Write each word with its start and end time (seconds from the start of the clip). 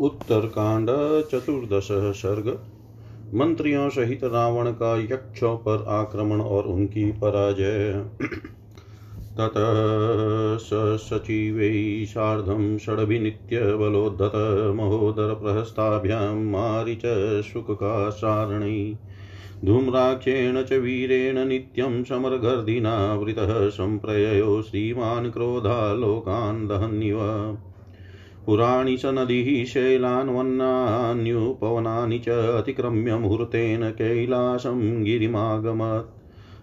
उत्तरकांड, 0.00 0.90
चतुर्दश 1.30 1.88
सर्ग। 1.92 2.58
मंत्रियों 3.34 3.90
सहित 3.90 4.24
रावण 4.24 4.70
का 4.70 4.96
यक्षों 4.96 5.56
पर 5.56 5.84
आक्रमण 5.88 6.40
और 6.40 6.64
उनकी 6.64 7.12
पराजय। 7.12 8.04
तत 9.38 9.54
स 10.60 10.70
सचिवै 11.00 12.04
सार्धं 12.04 12.78
षडभिनित्यबलोद्धत 12.78 14.32
महोदरप्रहस्ताभ्यां 14.74 16.36
मारिच 16.36 17.02
शुककासारणै 17.42 18.96
धूम्राक्षेण 19.64 20.62
च 20.62 20.72
वीरेण 20.72 21.48
नित्यं 21.48 22.04
समरगर्दिना 22.04 23.14
वृतः 23.14 23.68
सम्प्रययो 23.68 24.62
श्रीमान् 24.62 25.30
क्रोधालोकान् 25.30 26.68
दहन्निव। 26.68 27.18
पुराणि 28.46 28.96
च 28.96 29.06
नदीः 29.06 29.64
शैलान्वन्नान्युपवनानि 29.64 32.18
च 32.18 32.28
अतिक्रम्य 32.28 33.16
मुहूर्तेन 33.16 33.90
कैलासं 33.90 35.04
गिरिमागमत्। 35.04 36.10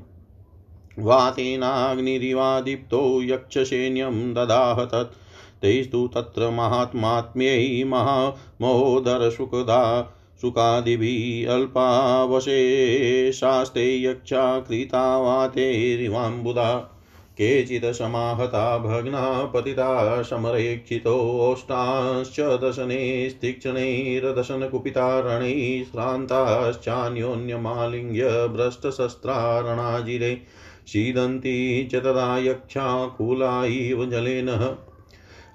वातेनाग्निरिवादीप्तो 1.00 3.24
यक्षसैन्यं 3.24 4.34
ददाह 4.34 4.86
तत्। 4.86 5.16
तैस्तु 5.62 6.08
तत्र 6.08 6.50
महात्मात्म्यै 6.50 7.84
महामहोदरसुखदा 7.84 10.14
सुखादिभिः 10.42 11.54
अल्पावशेषास्ते 11.54 14.04
यक्षा 14.04 14.60
कृता 14.60 15.18
वातेरिवाम्बुदा 15.18 16.95
केचित् 17.38 17.86
समाहता 17.86 18.78
भग्ना 18.78 19.46
पतिता 19.46 20.24
समरेक्षितोष्टाश्च 20.24 22.60
दशनैस्तीक्ष्णैरदशनकुपिता 22.64 25.20
रणैः 25.20 25.84
श्रान्ताश्चान्योन्यमालिङ्ग्य 25.84 28.48
भ्रष्टशस्त्रारणाजिरे 28.48 30.42
सीदन्ती 30.88 31.90
च 31.92 31.96
तदा 31.96 32.38
यक्षाकुला 32.38 33.66
इव 33.66 34.06
जलेन 34.06 34.78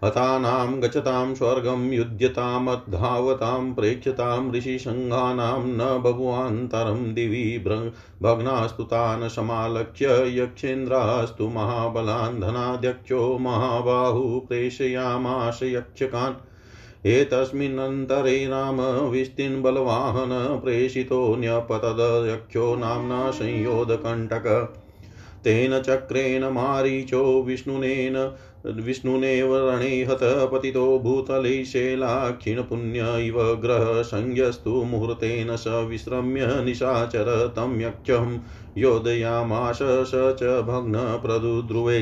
हतानां 0.05 0.83
गच्छतां 0.83 1.34
स्वर्गं 1.34 1.93
युध्यतामद्धावतां 1.93 3.75
प्रेक्ष्यतां 3.75 4.53
ऋषिसङ्घानां 4.53 5.62
न 5.65 6.03
भगवान्तरं 6.03 7.15
दिवि 7.15 7.65
भग्नास्तु 8.22 8.83
तान् 8.83 9.28
समालक्ष्य 9.28 10.06
यक्षेन्द्रास्तु 10.43 11.49
महाबलान्, 11.49 12.41
धनाध्यक्षो 12.41 13.39
महाबाहु 13.39 14.41
प्रेषयामाश 14.41 15.62
यक्षकान्। 15.62 16.34
एतस्मिन्नन्तरे 17.06 18.47
राम 18.47 18.81
विस्तीर्णबलवाहन 18.81 20.60
प्रेषितो 20.65 21.37
न्यपतदयक्षो 21.37 22.77
नाम्ना 22.77 23.31
संयोधकण्टक 23.31 24.77
तेन 25.44 25.81
चक्रेण 25.81 26.44
मारीचो 26.44 27.43
विष्णुनेन 27.43 28.33
विष्णुनेव 28.66 29.71
रणे 29.71 30.04
हतः 30.04 30.47
पतितो 30.47 30.98
भूतले 30.98 31.65
शैलाक्षिणपुण्य 31.65 33.26
इव 33.26 33.43
ग्रहसंज्ञस्तु 33.54 34.82
मुहूर्तेन 34.84 35.56
स 35.56 35.66
विश्रम्य 35.66 36.62
निशाचर 36.65 37.53
तं 37.56 37.81
यक्षं 37.81 38.38
योधयामाश 38.76 39.78
स 39.82 40.10
च 40.15 40.62
भग्नप्रदुध्रुवे 40.66 42.00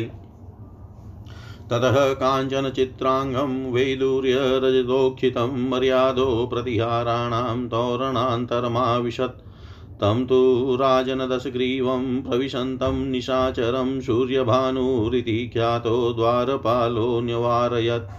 ततः 1.71 2.13
काञ्चनचित्राङ्गं 2.13 3.73
वैदूर्यरजदोक्षितं 3.73 5.69
मर्यादो 5.71 6.47
प्रतिहाराणां 6.47 7.69
तोरणान्तरमाविशत्। 7.69 9.48
तं 10.01 10.27
तु 10.27 10.77
राजनदशग्रीवं 10.81 12.23
प्रविशन्तं 12.23 13.11
निशाचरं 13.11 14.01
सूर्यभानुरिति 14.01 15.51
ख्यातो 15.55 16.13
द्वारपालो 16.13 17.21
न्यवारयत्। 17.21 18.11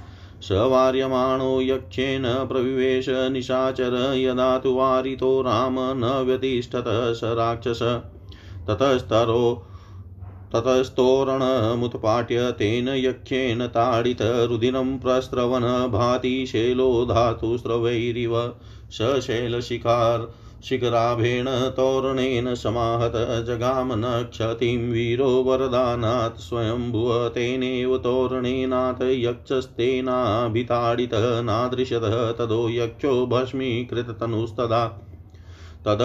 स 0.43 0.51
वार्यमाणो 0.51 1.61
यक्षेण 1.61 2.23
प्रविवेश 2.23 3.05
निशाचर 3.09 4.13
यदा 4.17 4.57
तु 4.57 4.73
वारितो 4.73 5.41
राम 5.41 5.75
न 5.79 6.23
व्यतिष्ठत 6.25 6.85
स 6.87 7.21
राक्षस। 7.23 7.79
ततस्तरो, 8.67 9.65
ततस्तोरणमुत्पाट्य 10.55 12.51
तेन 12.51 12.87
यक्षेण 12.87 13.67
ताडितरुदिनं 13.67 14.97
प्रस्रवन् 14.97 15.91
भाति 15.91 16.45
शैलो 16.45 17.05
धातुस्रवैरिव 17.05 18.53
स 18.91 19.19
शैलशिखार् 19.27 20.21
शिखराभेण 20.63 21.45
तोरणेन 21.49 22.55
समाहत, 22.55 23.45
जगाम 23.45 23.93
न 23.93 24.27
क्षतिं 24.31 24.91
वीरो 24.91 25.43
वरदानात् 25.43 26.37
स्वयंभुव 26.37 27.27
तेनेव 27.27 27.97
तोरणेनाथ 27.97 29.01
यक्षस्तेनाभिताडितः 29.01 31.41
नादृश्यतः 31.41 32.31
तदो 32.31 32.69
यक्षो 32.69 33.25
भस्मीकृततनुस्तदा। 33.25 35.05
तद 35.85 35.99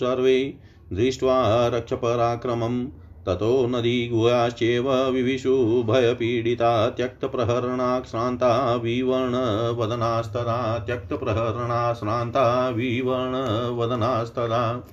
सर्वे 0.00 0.54
दृष्ट्वा 0.92 1.68
रक्षपराक्रमम् 1.68 2.86
ततो 3.26 3.66
नदीगुहाश्चैव 3.66 4.92
विविशु 4.92 5.84
भयपीडिता 5.86 6.90
त्यक्तप्रहरणा 6.90 8.00
श्रान्ता 8.00 8.74
विवर्णवदनास्तदा 8.74 10.78
त्यक्तप्रहरणा 10.78 11.94
श्रान्ता 11.94 12.68
विवर्णवदनास्तदा। 12.68 14.84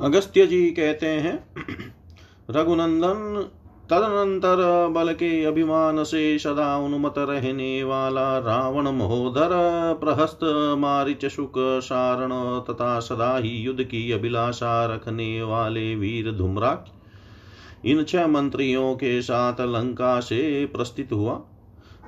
अगस्त्य 0.00 0.46
जी 0.46 0.70
कहते 0.70 1.06
हैं, 1.06 1.44
रघुनंदन 2.50 3.50
तदनंतर 3.90 4.88
बल 4.92 5.12
के 5.12 5.44
अभिमान 5.44 6.04
से 6.04 6.38
सदा 6.38 6.76
उन्मत 6.76 7.14
रहने 7.18 7.84
वाला 7.84 8.38
रावण 8.38 8.88
महोदर 8.88 9.48
प्रहस्त 10.00 10.40
मारिच 10.78 11.26
शुक 11.26 11.54
सारण 11.58 12.30
तथा 12.64 13.00
सदा 13.00 13.36
ही 13.38 13.48
युद्ध 13.48 13.82
की 13.82 14.12
अभिलाषा 14.12 14.86
रखने 14.86 15.42
वाले 15.42 15.94
वीर 15.94 16.32
धूम्राक्ष 16.32 16.90
इन 17.84 18.04
छह 18.04 18.26
मंत्रियों 18.26 18.94
के 18.94 19.22
साथ 19.22 19.60
लंका 19.60 20.20
से 20.20 20.66
प्रस्थित 20.66 21.12
हुआ। 21.12 21.40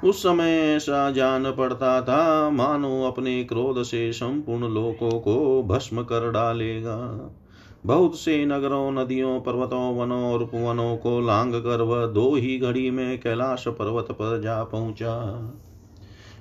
उस 0.04 0.22
समय 0.22 0.76
ऐसा 0.76 1.10
जान 1.10 1.52
पड़ता 1.52 2.00
था, 2.02 2.50
मानो 2.50 3.04
अपने 3.04 3.44
क्रोध 3.44 3.82
से 3.82 4.12
संपूर्ण 4.12 4.68
लोकों 4.68 5.20
को 5.20 5.62
भस्म 5.62 6.02
कर 6.02 6.30
डालेगा। 6.30 6.96
बहुत 7.86 8.16
से 8.18 8.46
नगरों, 8.46 8.92
नदियों, 8.92 9.40
पर्वतों, 9.40 9.96
वनों 9.96 10.32
और 10.32 10.42
उपवनों 10.42 10.96
को 10.96 11.20
लांग 11.20 11.54
कर 11.54 11.80
वह 11.80 12.06
दो 12.06 12.36
ही 12.36 12.58
घड़ी 12.58 12.90
में 12.90 13.20
कैलाश 13.20 13.68
पर्वत 13.68 14.12
पर 14.12 14.40
जा 14.40 14.64
पहुँचा। 14.64 15.52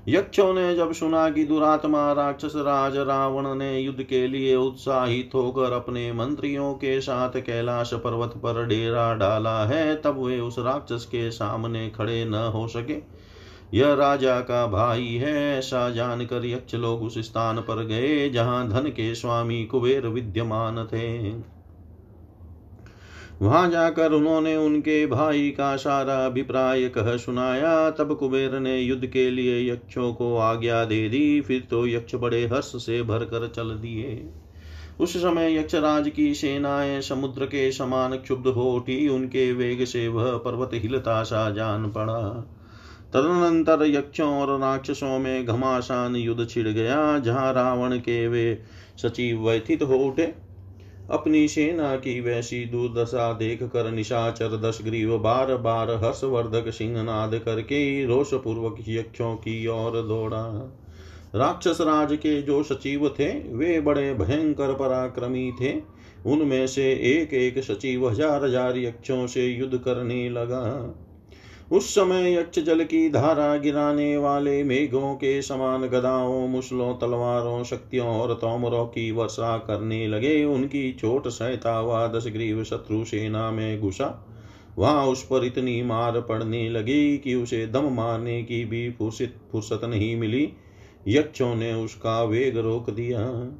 यक्षों 0.08 0.54
ने 0.54 0.76
जब 0.76 0.92
सुना 0.92 1.30
कि 1.30 1.44
दुरात्मा 1.44 2.12
राक्षस 2.12 2.54
राज 2.56 2.98
रावण 2.98 3.56
ने 3.56 3.80
युद्ध 3.80 4.04
के 4.04 4.28
लिए 4.28 4.56
उत्साहित 4.56 5.32
होकर 5.34 5.72
अपने 5.72 6.14
मंत्रियों 6.14 6.74
के 6.74 7.02
साथ 7.02 7.30
कैलाश 7.30 7.94
पर्वत 7.94 8.30
पर 8.30 8.66
डेरा 8.66 9.14
डाला 9.14 9.66
है, 9.66 9.96
तब 9.96 10.24
वे 10.24 10.40
उस 10.40 10.60
राक्षस 10.60 11.06
के 11.06 11.32
सामने 11.32 11.90
खड़े 11.90 12.26
न 12.26 12.34
हो 12.34 12.68
सके। 12.68 13.19
यह 13.74 13.94
राजा 13.94 14.40
का 14.42 14.66
भाई 14.68 15.08
है। 15.16 15.58
ऐसा 15.58 15.90
जानकर 15.90 16.46
यक्ष 16.46 16.76
लोग 16.76 17.04
उस 17.04 17.18
स्थान 17.18 17.58
पर 17.58 17.84
गए 17.86 18.30
जहाँ 18.30 18.68
धन 18.70 18.90
के 18.90 19.16
स्वामी 19.16 19.66
कुबेर 19.66 20.08
विद्यमान 20.08 20.86
थे। 20.86 21.34
वहाँ 23.42 23.70
जाकर 23.70 24.12
उन्होंने 24.12 24.56
उनके 24.58 25.06
भाई 25.08 25.50
का 25.50 25.76
सारा 25.76 26.26
अभिप्राय 26.26 26.88
कह 26.88 27.16
सुनाया। 27.18 27.90
तब 27.90 28.16
कुबेर 28.16 28.60
ने 28.60 28.80
युद्ध 28.80 29.06
के 29.08 29.30
लिए 29.30 29.72
यक्षों 29.72 30.14
को 30.14 30.38
आज्ञा 30.38 30.84
दे 30.86 31.10
दी। 31.10 31.42
फिर 31.42 31.68
तो 31.70 31.88
यक्ष 31.88 32.16
बड़े 32.16 32.46
हर्ष 32.48 32.72
से 32.76 33.02
भरकर 33.04 33.48
चल 33.48 33.70
दिए। 33.70 34.30
उस 35.00 35.18
समय 35.18 35.58
यक्षराज 35.58 36.10
की 36.10 36.34
सेनाएँ 36.34 37.02
समुद्र 37.02 37.46
के 37.46 37.72
समान 37.72 38.18
क्षुब्ध 38.18 38.48
हो 38.48 38.72
उठी। 38.72 39.08
उनके 39.08 39.52
वेग 39.54 39.86
से 39.86 40.08
वह 40.08 40.38
पर्वत 40.38 40.70
हिलता 40.74 41.24
सा 41.24 41.50
जान 41.50 41.90
पड़ा। 41.90 42.56
तदनंतर 43.14 43.86
यक्षों 43.86 44.30
और 44.32 44.60
राक्षसों 44.60 45.18
में 45.20 45.46
घमासान 45.46 46.16
युद्ध 46.16 46.48
छिड़ 46.50 46.68
गया, 46.68 47.18
जहाँ 47.20 47.54
रावण 47.54 47.98
के 47.98 48.28
वे 48.28 48.62
सचिव 48.98 49.48
व्यथित 49.48 49.84
हो 49.84 49.98
उठे। 49.98 50.34
अपनी 51.10 51.48
सेना 51.48 51.96
की 51.96 52.20
वैसी 52.22 52.66
दुर्दशा 52.66 53.32
देख 53.34 53.64
कर 53.64 53.92
निशाचर 53.92 54.58
दस 54.60 54.80
ग्रीव 54.84 55.18
बार 55.18 55.56
बार 55.58 55.92
हर्षवर्धक 56.04 56.70
सिंह 56.70 57.02
नाद 57.04 57.34
करके 57.46 58.06
रोष 58.06 58.34
पूर्वक 58.34 58.76
यक्षों 58.88 59.36
की 59.36 59.66
ओर 59.68 60.02
दौड़ा। 60.02 60.46
राक्षस 61.36 61.82
राज 61.82 62.14
के 62.14 62.42
जो 62.42 62.62
सचिव 62.64 63.08
थे, 63.10 63.30
वे 63.50 63.80
बड़े 63.82 64.14
भयंकर 64.14 64.74
पराक्रमी 64.74 65.52
थे। 65.62 65.74
उनमें 66.26 66.68
से 66.68 66.92
एक 67.12 67.34
एक 67.34 67.64
सचिव 67.64 68.10
हज़ार 68.10 68.44
हज़ार 68.44 68.78
यक्षों 68.78 69.26
से 69.28 69.48
युद्ध 69.48 69.78
करने 69.78 70.30
लगा। 70.30 70.66
उस 71.72 71.96
समय 71.96 72.34
यक्ष 72.34 72.60
जल 72.60 72.84
की 72.84 73.10
धारा 73.10 73.58
गिराने 73.58 74.18
वाले 74.18 74.64
मेघों 74.64 75.16
के 75.16 75.42
समान 75.42 75.82
गदाओं, 75.82 76.48
मुसलों, 76.48 76.94
तलवारों, 76.94 77.64
शक्तियों 77.64 78.08
और 78.08 78.34
तोमरों 78.34 78.86
की 78.86 79.12
वर्षा 79.12 79.58
करने 79.58 80.08
लगे। 80.08 80.44
उनकी 80.46 80.94
चोट 80.94 81.28
सहता 81.28 81.78
हुआ 81.78 82.08
दस 82.08 82.26
ग्रीव 82.28 82.64
शत्रु 82.64 83.06
सेना 83.06 83.52
में 83.52 83.82
घुसा। 83.82 84.28
वहाँ 84.78 85.08
उस 85.08 85.24
पर 85.24 85.46
इतनी 85.46 85.84
मार 85.84 86.22
पड़ने 86.22 86.70
लगी 86.70 87.18
कि 87.18 87.36
उसे 87.36 87.68
दम 87.68 87.94
मारने 87.94 88.44
की 88.44 88.66
भी 88.66 88.92
फुर्सत 88.92 89.34
फुर्सत 89.52 89.82
नहीं 89.84 90.16
मिली। 90.16 90.54
यक्षों 91.08 91.56
ने 91.56 91.74
उसका 91.74 92.24
वेग 92.24 92.58
रोक 92.58 92.90
दिया। 92.90 93.54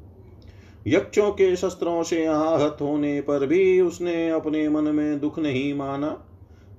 यक्षों 0.86 1.30
के 1.30 1.56
शस्त्रों 1.56 2.02
से 2.02 2.26
आहत 2.26 2.78
होने 2.80 3.20
पर 3.20 3.46
भी 3.46 3.80
उसने 3.80 4.30
अपने 4.30 4.68
मन 4.68 4.82
में 4.82 5.20
दुख 5.20 5.38
नहीं 5.38 5.74
माना। 5.74 6.26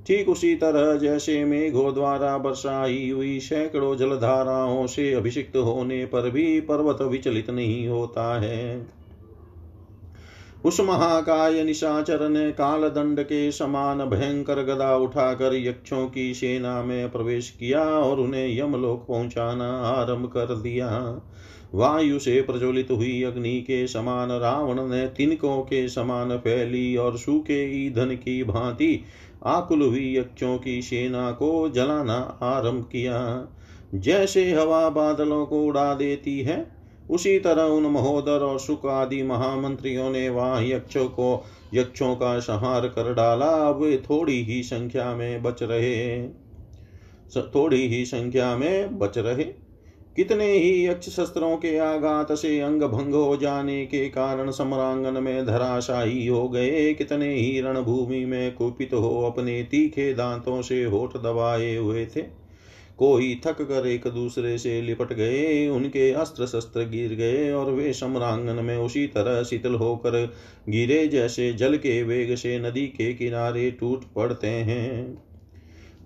ठीक 0.08 0.30
उसी 0.30 0.56
तरह 0.56 0.98
जैसे 0.98 1.46
मेघों 1.46 1.94
द्वारा 1.94 2.38
बरसाई 2.38 3.10
हुई 3.10 3.40
सैकड़ों 3.40 3.96
जलधाराओं 3.96 4.88
से 4.88 5.14
अभिषिक्त 5.14 5.58
होने 5.58 6.06
पर 6.06 6.30
भी 6.30 6.60
पर्वत 6.60 7.02
विचलित 7.02 7.50
नहीं 7.50 7.88
होता 7.88 8.42
है। 8.42 8.88
उस 10.66 10.80
महाकाय 10.80 11.64
निशाचर 11.64 12.30
ने 12.30 12.52
काल 12.52 12.82
दंड 12.82 13.24
के 13.24 13.52
समान 13.52 14.06
भयंकर 14.06 14.64
गदा 14.64 14.96
उठाकर 14.96 15.56
यक्षों 15.56 16.08
की 16.08 16.34
सेना 16.34 16.84
में 16.84 17.12
प्रवेश 17.12 17.50
किया 17.50 17.84
और 17.84 18.20
उन्हें 18.20 18.60
यमलोक 18.60 19.06
पहुंचाना 19.08 19.70
आरंभ 19.82 20.26
कर 20.26 20.56
दिया। 20.56 20.90
वायु 21.74 22.20
से 22.20 22.42
प्रज्वलित 22.42 22.92
हुई 22.92 23.24
अग्नि 23.24 23.62
के 23.62 23.88
समान, 23.88 24.30
रावण 24.32 24.88
ने 24.88 25.08
तिनकों 25.08 25.62
के 25.62 25.90
समान 25.90 26.38
फैली 26.38 26.96
और 26.96 27.18
सूखे 27.18 27.86
ईंधन 27.86 28.16
की 28.16 28.44
भांति 28.44 29.04
आकुल 29.46 29.82
हुई 29.82 30.18
यक्षों 30.18 30.58
की 30.58 30.82
सेना 30.82 31.32
को 31.32 31.70
जलाना 31.70 32.40
आरंभ 32.42 32.84
किया। 32.84 33.48
जैसे 33.96 34.52
हवा 34.52 34.90
बादलों 34.90 35.46
को 35.46 35.64
उड़ा 35.66 35.94
देती 35.94 36.40
है, 36.40 36.72
उसी 37.10 37.40
तरह 37.40 37.64
उन 37.64 37.84
महोदर 37.84 38.40
और 38.40 38.60
सुख 38.60 38.86
आदि 38.86 39.24
महामंत्रियों 39.24 40.10
ने 40.10 40.30
वहाँ 40.30 40.64
यक्षों 40.64 41.06
को, 41.06 41.46
यक्षों 41.74 42.16
का 42.16 42.40
संहार 42.40 42.88
कर 42.88 43.14
डाला। 43.14 43.70
वे 43.70 43.98
थोड़ी 43.98 44.44
ही 44.44 44.64
संख्या 44.64 45.16
में 45.16 45.44
बच 45.44 45.64
रहे। 45.64 46.28
थोड़ी 47.38 47.88
ही 47.88 48.06
संख्या 48.06 48.58
में 48.58 49.00
बच 49.00 49.18
रहे। 49.18 49.61
कितने 50.16 50.52
ही 50.54 50.86
यक्ष 50.88 51.10
शस्त्रों 51.10 51.58
के 51.58 51.78
आघात 51.78 52.32
से 52.32 52.60
अंग 52.60 52.82
भंग 52.84 53.14
हो 53.14 53.38
जाने 53.38 53.86
के 53.86 54.10
कारण 54.10 54.52
सम्रांगन 54.52 55.24
में 55.24 55.46
धराशाही 55.46 56.28
हो 56.28 56.50
गए। 56.50 56.94
कितने 56.94 57.34
ही 57.36 57.62
रणभूमि 57.62 58.26
में 58.26 58.54
कुपित 58.56 58.94
हो 58.94 59.24
अपने 59.24 59.64
तीखे 59.64 60.14
दांतों 60.14 60.62
से 60.62 60.84
होठ 60.84 61.18
दबाए 61.18 61.76
हुए 61.76 62.06
थे। 62.06 62.22
कोई 62.98 63.42
थक 63.46 63.62
कर 63.62 63.88
एक 63.88 64.08
दूसरे 64.08 64.58
से 64.58 64.82
लिपट 64.82 65.14
गए, 65.14 65.68
उनके 65.68 66.12
अस्त्र 66.12 66.46
शस्त्र 66.46 66.90
गिर 66.90 67.14
गए 67.14 67.52
और 67.52 67.72
वे 67.72 67.94
सम्रांगन 67.94 68.64
में 68.66 68.78
उसी 68.78 69.08
तरह 69.08 69.44
शीतल 69.44 69.76
होकर 69.76 70.34
गिरे 70.70 71.08
जैसे 71.08 71.54
जल 71.54 71.78
के 71.78 72.04
वेग 72.04 72.36
से 72.36 72.60
नदी 72.60 72.88
के 72.88 73.14
किनारे 73.14 73.72
टूट 73.72 74.04
पड़ते 74.16 74.48
हैं। 74.48 75.24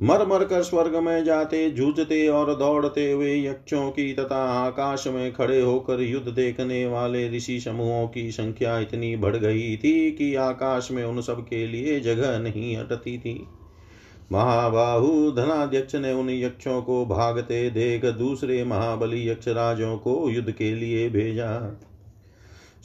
मर 0.04 0.26
मर 0.28 0.44
कर 0.46 0.64
स्वर्ग 0.64 0.96
में 0.96 1.24
जाते, 1.24 1.70
जूझते 1.72 2.28
और 2.28 2.56
दौड़ते 2.56 3.12
हुए 3.12 3.48
यक्षों 3.48 3.92
की 3.92 4.14
तथा 4.14 4.44
आकाश 4.66 5.08
में 5.08 5.34
खड़े 5.34 5.62
होकर 5.62 6.02
युद्ध 6.02 6.28
देखने 6.28 6.86
वाले 6.88 7.30
ऋषि 7.30 7.60
समूहों 7.60 8.08
की 8.08 8.32
संख्या 8.32 8.80
इतनी 8.80 9.16
बढ़ 9.16 9.36
गई 9.36 9.78
थी 9.78 10.12
कि 10.12 10.36
आकाश 10.36 10.92
में 10.92 11.04
उन 11.04 11.22
सब 11.22 11.46
के 11.48 11.68
लिए 11.68 12.00
जगह 12.00 12.40
नहीं 12.40 12.78
हटती 12.78 13.18
थी। 13.18 13.48
महाबाहु 14.32 15.32
धनाध्यक्ष 15.32 15.96
ने 15.96 16.14
उन 16.14 16.30
यक्षों 16.30 16.82
को 16.82 17.06
भागते 17.06 17.70
देख 17.70 18.06
दूसरे 18.06 18.64
महाबली 18.64 19.30
यक्षराजों 19.30 19.98
को 19.98 20.30
युद्ध 20.30 20.52
के 20.52 20.76
लिए 20.76 21.10
भेजा। 21.10 21.80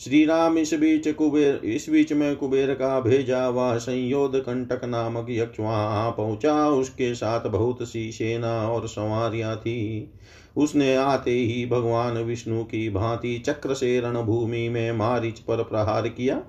श्री 0.00 0.24
राम 0.24 0.56
इस 0.58 0.72
बीच 0.74 1.08
कुबेर, 1.08 1.54
इस 1.54 1.88
बीच 1.90 2.12
में 2.12 2.36
कुबेर 2.36 2.72
का 2.74 3.00
भेजा 3.00 3.48
वह 3.48 3.76
संयोद 3.78 4.36
कंटक 4.36 4.84
नामक 4.84 5.26
यक्ष 5.30 5.60
वहाँ 5.60 6.10
पहुँचा। 6.10 6.54
उसके 6.68 7.14
साथ 7.14 7.40
बहुत 7.40 7.82
सी 7.82 8.12
सेना 8.12 8.52
और 8.68 8.88
सवारियाँ 8.88 9.56
थी। 9.56 10.12
उसने 10.56 10.94
आते 10.96 11.30
ही 11.30 11.66
भगवान 11.66 12.18
विष्णु 12.18 12.64
की 12.64 12.88
भांति 12.90 13.38
चक्र 13.38 13.74
से 13.74 14.00
रणभूमि 14.00 14.68
में 14.68 14.92
मारिच 14.92 15.38
पर 15.38 15.62
प्रहार 15.62 16.08
किया। 16.08 16.42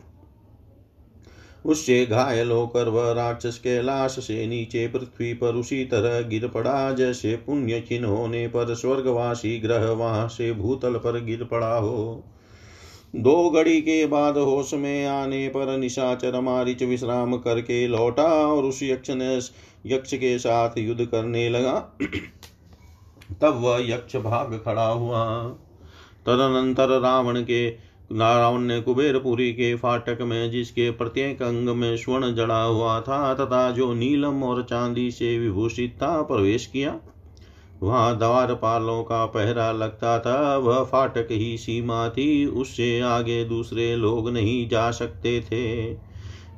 उससे 1.66 2.06
घायल 2.06 2.52
होकर 2.52 2.90
वह 2.90 3.12
राक्षस 3.12 3.58
के 3.58 3.82
लाश 3.82 4.12
से 4.12 4.48
नीचे 4.48 4.88
पृथ्वी 4.88 5.34
पर 5.34 5.56
उसी 5.56 5.86
तरह 5.86 6.22
गिर 6.22 6.48
पड़ा, 6.48 6.92
जैसे 6.92 7.36
पुण्य 7.36 7.82
चिन्ह 7.82 8.08
होने 8.08 8.48
पर 8.48 8.76
स्वर्गवासी 8.76 9.60
ग्रह 9.60 9.90
वहाँ 9.90 10.28
से 10.28 10.54
भूतल 10.54 10.94
पर 10.94 11.24
गिर 11.26 11.44
पड़ा 11.44 11.76
हो। 11.76 12.24
दो 13.16 13.50
घड़ी 13.50 13.82
के 13.82 14.06
बाद 14.06 14.38
होश 14.38 14.74
में 14.74 15.06
आने 15.06 15.48
पर 15.48 15.78
निशाचर 15.78 16.42
मारिच 16.42 16.84
विश्राम 16.84 17.38
करके 17.38 17.88
लौटा 17.88 18.24
और 18.24 18.64
उस 18.64 18.84
यक्ष 18.84 19.10
ने 19.10 19.40
यक्ष 19.86 20.14
के 20.14 20.40
साथ 20.40 20.78
युद्ध 20.78 21.06
करने 21.06 21.50
लगा। 21.50 21.98
तब 23.42 23.62
वह 23.62 23.78
यक्ष 23.90 24.16
भाग 24.16 24.62
खड़ा 24.66 24.88
हुआ। 24.88 25.44
तदनंतर 26.26 27.00
रावण 27.00 27.42
के 27.42 27.70
रावण 28.12 28.62
ने 28.62 28.82
कुबेरपुरी 28.82 29.54
के 29.54 29.76
फाटक 29.76 30.18
में, 30.22 30.52
जिसके 30.52 30.92
प्रत्येक 30.92 31.42
अंग 31.42 31.70
में 31.70 31.98
स्वर्ण 31.98 32.36
जड़ा 32.36 32.64
हुआ 32.64 33.02
था, 33.02 33.34
तथा 33.34 33.72
जो 33.72 33.94
नीलम 33.94 34.44
और 34.44 34.64
चांदी 34.64 35.12
से 35.12 35.40
विभूषित 35.40 35.96
था, 35.96 36.22
प्रवेश 36.22 36.66
किया। 36.66 37.00
वहाँ 37.84 38.18
द्वारपालों 38.18 39.04
का 39.04 39.26
पहरा 39.26 39.72
लगता 39.72 40.20
था। 40.20 40.58
वह 40.58 40.84
फाटक 40.84 41.28
ही 41.32 41.58
सीमा 41.58 42.10
थी, 42.10 42.46
उससे 42.46 43.00
आगे 43.00 43.46
दूसरे 43.46 43.96
लोग 43.96 44.30
नहीं 44.30 44.70
जा 44.70 44.92
सकते 44.92 45.42
थे। 45.42 45.98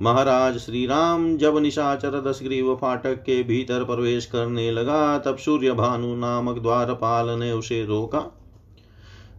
महाराज 0.02 0.58
श्री 0.58 0.86
राम 0.86 1.38
जब 1.38 1.58
निशाचर 1.58 2.22
दशग्रीव 2.22 2.76
फाटक 2.76 3.14
के 3.14 3.44
भीतर 3.44 3.84
प्रवेश 3.84 4.26
करने 4.26 4.72
लगा, 4.72 5.18
तब 5.18 5.38
सूर्य 5.38 5.72
भानु 5.72 6.16
नामक 6.16 6.60
द्वारपाल 6.60 7.30
ने 7.30 7.52
उसे 7.52 7.86
रोका। 7.86 8.40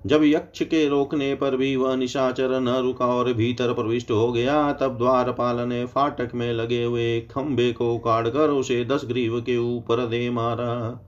जब 0.06 0.24
यक्ष 0.24 0.62
के 0.62 0.88
रोकने 0.88 1.34
पर 1.34 1.56
भी 1.56 1.76
वह 1.76 1.96
निशाचर 1.96 2.60
न 2.60 2.68
रुका 2.68 3.06
और 3.06 3.32
भीतर 3.32 3.72
प्रविष्ट 3.72 4.10
हो 4.10 4.32
गया, 4.32 4.72
तब 4.72 4.98
द्वारपाल 4.98 5.60
ने 5.60 5.86
फाटक 5.86 6.30
में 6.34 6.52
लगे 6.52 6.84
हुए 6.84 7.20
खंबे 7.20 7.72
को 7.72 7.98
काटकर 7.98 8.50
उसे 8.50 8.84
दस 8.84 9.04
ग्रीव 9.04 9.40
के 9.40 9.56
ऊपर 9.56 10.06
दे 10.06 10.30
मारा। 10.30 11.00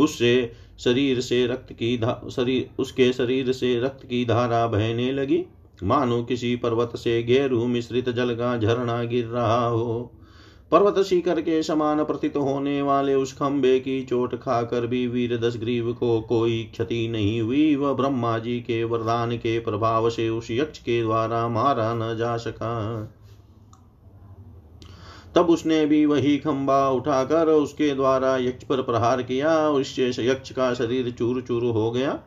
उससे 0.00 0.52
शरीर 0.78 1.20
से 1.20 1.46
रक्त 1.46 1.72
की 1.72 1.96
शरीर 2.30 2.70
उसके 2.78 3.12
शरीर 3.12 3.52
से 3.52 3.78
रक्त 3.80 4.04
की 4.04 4.24
धारा 4.24 4.66
बहने 4.66 5.10
लगी। 5.12 5.44
मानो 5.82 6.22
किसी 6.22 6.54
पर्वत 6.56 6.96
से 6.96 7.22
गेरू 7.22 7.66
मिश्रित 7.66 8.08
जल 8.08 8.34
का 8.34 8.56
झरना 8.58 9.02
गिर 9.04 9.26
रहा 9.26 9.66
हो। 9.66 10.16
पर्वत 10.70 10.98
शिखर 11.04 11.40
के 11.40 11.62
समान 11.62 12.02
प्रतीत 12.04 12.36
होने 12.36 12.80
वाले 12.82 13.14
उस 13.14 13.32
खंबे 13.32 13.78
की 13.80 14.02
चोट 14.02 14.34
खाकर 14.34 14.86
भी 14.86 15.06
वीर 15.06 15.36
दशग्रीव 15.38 15.92
को 15.92 16.20
कोई 16.20 16.62
क्षति 16.64 17.08
नहीं 17.08 17.40
हुई। 17.40 17.74
वह 17.76 17.92
ब्रह्मा 17.92 18.38
जी 18.38 18.58
के 18.60 18.82
वरदान 18.84 19.36
के 19.36 19.58
प्रभाव 19.58 20.10
से 20.10 20.28
उस 20.28 20.50
यक्ष 20.50 20.78
के 20.78 21.02
द्वारा 21.02 21.48
मारा 21.48 21.94
न 21.94 22.16
जा 22.16 22.36
सका। 22.36 22.76
तब 25.34 25.50
उसने 25.50 25.86
भी 25.86 26.06
वही 26.06 26.38
खंबा 26.38 26.88
उठाकर 26.90 27.48
उसके 27.48 27.94
द्वारा 27.94 28.36
यक्ष 28.36 28.64
पर 28.64 28.82
प्रहार 28.82 29.22
किया 29.22 29.68
उससे 29.70 30.10
यक्ष 30.20 30.52
का 30.52 30.74
शरीर 30.74 31.10
चूर 31.10 31.40
चूर 31.42 31.64
हो 31.64 31.90
गया। 31.90 32.18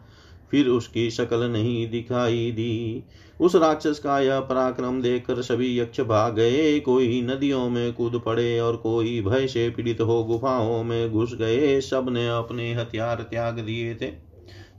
फिर 0.52 0.68
उसकी 0.68 1.10
शकल 1.12 1.44
नहीं 1.44 1.90
दिखाई 1.90 2.52
दी। 2.52 3.04
उस 3.42 3.56
राक्षस 3.56 4.00
का 4.00 4.20
यह 4.20 4.40
पराक्रम 4.40 5.02
देखकर 5.02 5.42
सभी 5.42 5.80
यक्ष 5.80 6.02
भाग 6.02 6.36
गए। 6.36 6.80
कोई 6.80 7.22
नदियों 7.22 7.70
में 7.70 7.94
कूद 7.94 8.22
पड़े 8.26 8.60
और 8.60 8.76
कोई 8.76 9.22
भय 9.22 9.48
से 9.48 9.70
पीड़ित 9.70 10.02
हो 10.02 10.24
गुफाओं 10.24 10.84
में 10.84 11.12
घुस 11.12 11.36
गए। 11.36 11.82
सबने 11.82 12.28
अपने 12.28 12.74
हथियार 12.74 13.28
त्याग 13.32 13.60
दिए 13.60 13.96
थे। 13.96 14.12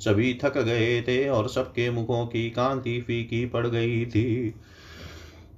सभी 0.01 0.39
थक 0.45 0.59
गए 0.59 1.03
थे 1.03 1.29
और 1.29 1.49
सबके 1.49 1.91
मुखों 1.91 2.27
की 2.27 2.51
कांति 2.51 3.01
फीकी 3.01 3.47
पड़ 3.47 3.67
गई 3.67 4.07
थी। 4.07 4.55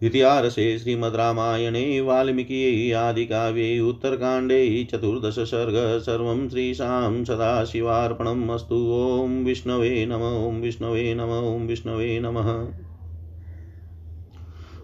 इतिहासे 0.03 0.79
श्रीमद्रामायणे 0.79 2.01
वाल्मीकि 2.01 2.93
आदिकाव्ये 2.93 3.81
उत्तरकाण्डे 3.81 4.89
चतुर्दश 4.93 5.39
सर्ग 5.39 6.03
सर्वं 6.03 6.49
श्रीशां 6.49 7.25
सदाशिवार्पणम् 7.25 8.51
अस्तु। 8.51 8.75
ॐ 8.75 9.45
विष्णवे 9.45 10.07
नम, 10.07 10.49
ॐ 10.49 10.61
विष्णवे 10.61 11.15
नम, 11.15 11.31
ॐ 11.31 11.67
विष्णवे 11.67 12.21
नमः। 12.21 12.51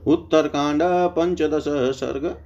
उत्तरकांड 0.06 0.82
पंचदश 0.84 1.64
सर्ग। 1.96 2.36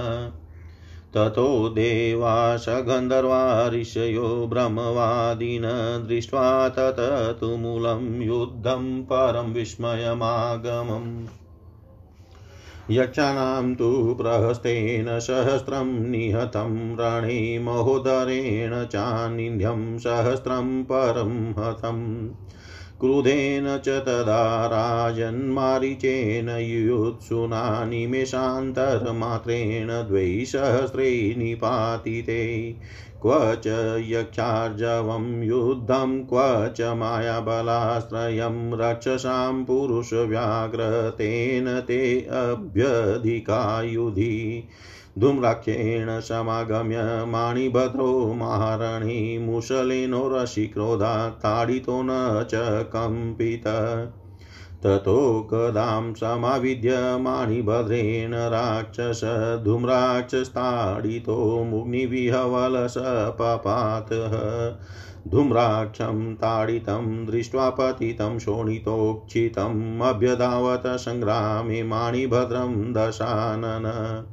ततो 1.16 1.70
देवाश 1.70 2.66
गन्धर्वा 2.70 3.70
ऋषयो 3.70 4.48
ब्रह्मवादिन 4.50 5.62
दृष्ट्वा 6.08 6.70
तत 6.70 6.96
तु 7.40 7.46
मूलं 7.46 8.22
युद्धं 8.22 9.04
परं 9.04 9.54
विस्मयमागमम्। 9.54 11.28
यक्षाणां 12.92 13.76
तु 13.76 14.18
प्रहस्तेन 14.22 15.20
सहस्रं 15.20 16.10
निहतं 16.10 16.98
रणे 16.98 17.60
महोदरेण 17.60 18.86
चानिध्यं 18.86 19.98
सहस्रं 19.98 20.84
परं 20.84 21.52
हतम्। 21.64 22.30
क्रुधेन 23.00 23.78
च 23.78 23.90
तदा 23.90 24.66
राजन्मारिचेन 24.66 26.50
युयुत्सुना 26.50 27.86
निमेषान्तरमात्रेण 27.86 29.88
द्वैसहस्रे 29.88 31.36
निपातिते 31.38 32.76
क्व 33.22 33.56
च 33.56 34.04
यक्षार्जवं 34.08 35.44
युद्धं, 35.44 36.24
क्व 36.24 36.72
च 36.78 36.82
मायाबलाश्रयं 36.82 38.74
रक्षसां 38.74 39.64
पुरुषव्याघ्रतेन 39.64 41.80
ते 41.80 42.22
अभ्यधिकायुधि। 42.22 44.64
धूम्राख्येण 45.20 46.20
समागम्य 46.20 47.26
माणिभद्रो 47.26 48.34
महारणी 48.34 49.38
मुशलेनो 49.38 50.28
रसिक्रोधात् 50.28 51.34
ताडितो 51.34 52.04
न 52.04 52.44
च 52.44 52.86
कम्पित। 52.94 53.64
ततो 54.84 55.50
गदां 55.54 56.14
समाविद्य 56.14 57.18
माणिभद्रेण 57.20 58.34
राक्षस 58.34 59.22
धूम्राक्षस्ताडितो 59.64 61.64
मुग्निविहवलसपपातः 61.64 64.32
धूम्राक्षं 65.32 66.36
ताडितं 66.36 67.26
दृष्ट्वा 67.26 67.70
पतितं 67.70 68.40
शोणितोक्षितम् 68.40 70.02
अभ्यधावत 70.02 70.88
सङ्ग्रामे 70.88 71.84
माणिभद्रं 71.84 72.94
दशानन। 72.94 74.26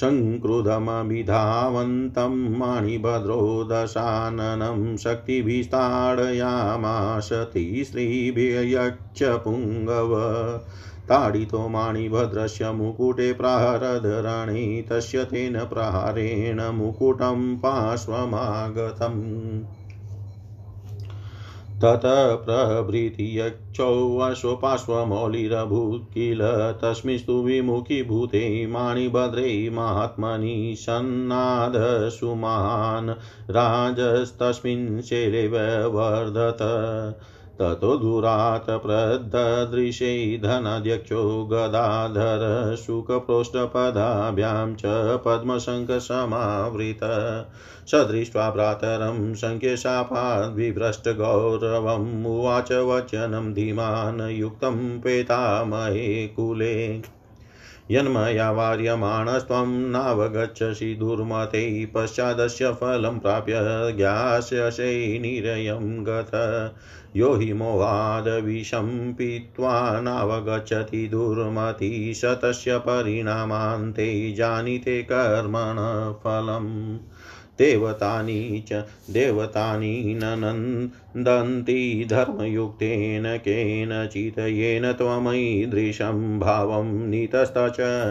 सङ्क्रुधमभिधावन्तं 0.00 2.58
मणिभद्रो 2.58 3.68
दशाननं 3.72 4.96
शक्तिभिस्ताडयामास 4.96 7.28
पुङ्गव 9.24 10.14
ताडितो 11.08 11.68
माणिभद्रस्य 11.68 12.72
मुकुटे 12.72 13.32
प्रहरधरणे 13.32 14.86
तस्य 14.90 15.24
तेन 15.24 15.64
प्रहारेण 15.64 16.60
मुकुटं 16.60 17.56
पार्श्वमागतम्। 17.56 19.77
ततः 21.82 22.34
प्रभृति 22.44 23.38
किल 26.14 26.40
तस्मिंस्तु 26.82 27.32
विमुखीभूते 27.42 28.66
माणिभद्रे 28.66 29.70
महात्मनि 29.70 30.74
सन्नादसुमान् 30.78 33.10
राजस्तस्मिन् 33.56 35.02
शैलेव 35.02 35.56
वर्धत 35.96 36.58
ततो 37.60 37.96
दूरात् 37.96 38.70
प्रददृशे 38.70 40.38
धनाध्यक्षो 40.38 41.44
गदाधर 41.44 42.76
शुकप्रोष्ठपदाभ्यां 42.76 44.74
च 44.74 44.82
पद्मशङ्खसमावृत। 45.24 47.00
स 47.88 47.94
दृष्ट्वा 47.94 48.50
भ्रातरं 48.50 49.34
शङ्ख्यशापाद्विभ्रष्टगौरवम् 49.34 52.26
उवाच 52.26 52.72
वचनं 52.72 53.54
धीमान् 53.54 54.20
युक्तं 54.20 55.00
पेतामहे 55.00 56.26
कुले। 56.26 57.17
यन्मया 57.90 58.50
वार्यमाणस्त्वं 58.50 59.90
नावगच्छसि 59.90 60.94
दुर्मते 60.94 61.86
पश्चादस्य 61.86 62.72
फलं 62.72 63.18
प्राप्य 63.18 63.54
ज्ञास्यसे 63.96 65.18
निरयं 65.18 66.04
गत। 66.04 66.30
यो 67.16 67.34
हि 67.34 67.52
मोहादविषं 67.52 69.12
पीत्वा 69.12 70.00
नावगच्छति 70.00 71.08
दुर्मति 71.08 72.14
शतस्य 72.14 72.44
तस्य 72.52 72.78
परिणामान्ते 72.78 74.32
जानीते 74.32 75.02
कर्मण 75.02 75.76
फलम् 76.12 76.98
देवतानि 77.58 78.64
च 78.68 78.84
देवतानि 79.10 80.14
नन्दन्ति 80.16 82.06
धर्मयुक्तेन 82.10 83.36
केनचित् 83.36 84.38
येन 84.38 84.92
त्वमैदृशं 84.92 86.38
भावं 86.38 87.10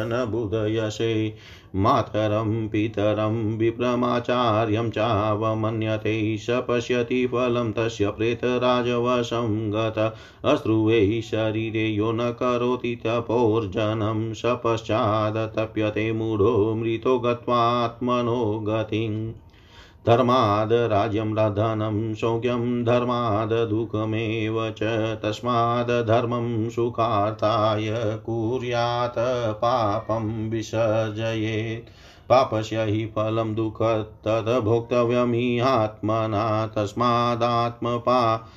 न 0.10 0.26
बुधयसे। 0.30 1.34
मातरं, 1.76 2.68
पितरं 2.68 3.58
विप्रमाचार्यं 3.58 4.90
चावमन्यते 4.90 6.38
स 6.38 6.48
पश्यति 6.50 7.28
फलं 7.28 7.72
तस्य 7.72 8.12
प्रेतराजवशं 8.12 9.74
गत। 9.74 10.14
अश्रुवै 10.46 11.22
शरीरे 11.22 11.88
यो 11.88 12.12
न 12.12 12.32
करोति 12.32 12.96
तपोर्जनं 12.96 14.34
स 14.34 14.42
पश्चादतप्यते 14.46 16.12
मूढो 16.12 16.76
मृतो 16.76 17.20
गत्वात्मनो 17.20 18.60
गतिम्। 18.60 19.47
धर्माद् 20.06 20.74
राज्यं 20.74 21.36
राधनं 21.36 22.14
सौख्यं 22.14 22.84
धर्माद् 22.84 23.50
दुःखमेव 23.50 24.70
च 24.70 24.80
तस्माद् 25.26 26.08
धर्मं 26.08 26.70
सुखार्थाय 26.70 28.20
कुर्यात् 28.26 29.58
पापं 29.58 30.50
विसर्जयेत्। 30.50 31.90
पापस्य 32.30 32.84
हि 32.84 33.06
फलं 33.06 33.56
दुःखं 33.56 34.62
भोक्तव्यमिहात्मना 34.62 36.68
तस्मादात्मपा 36.68 38.50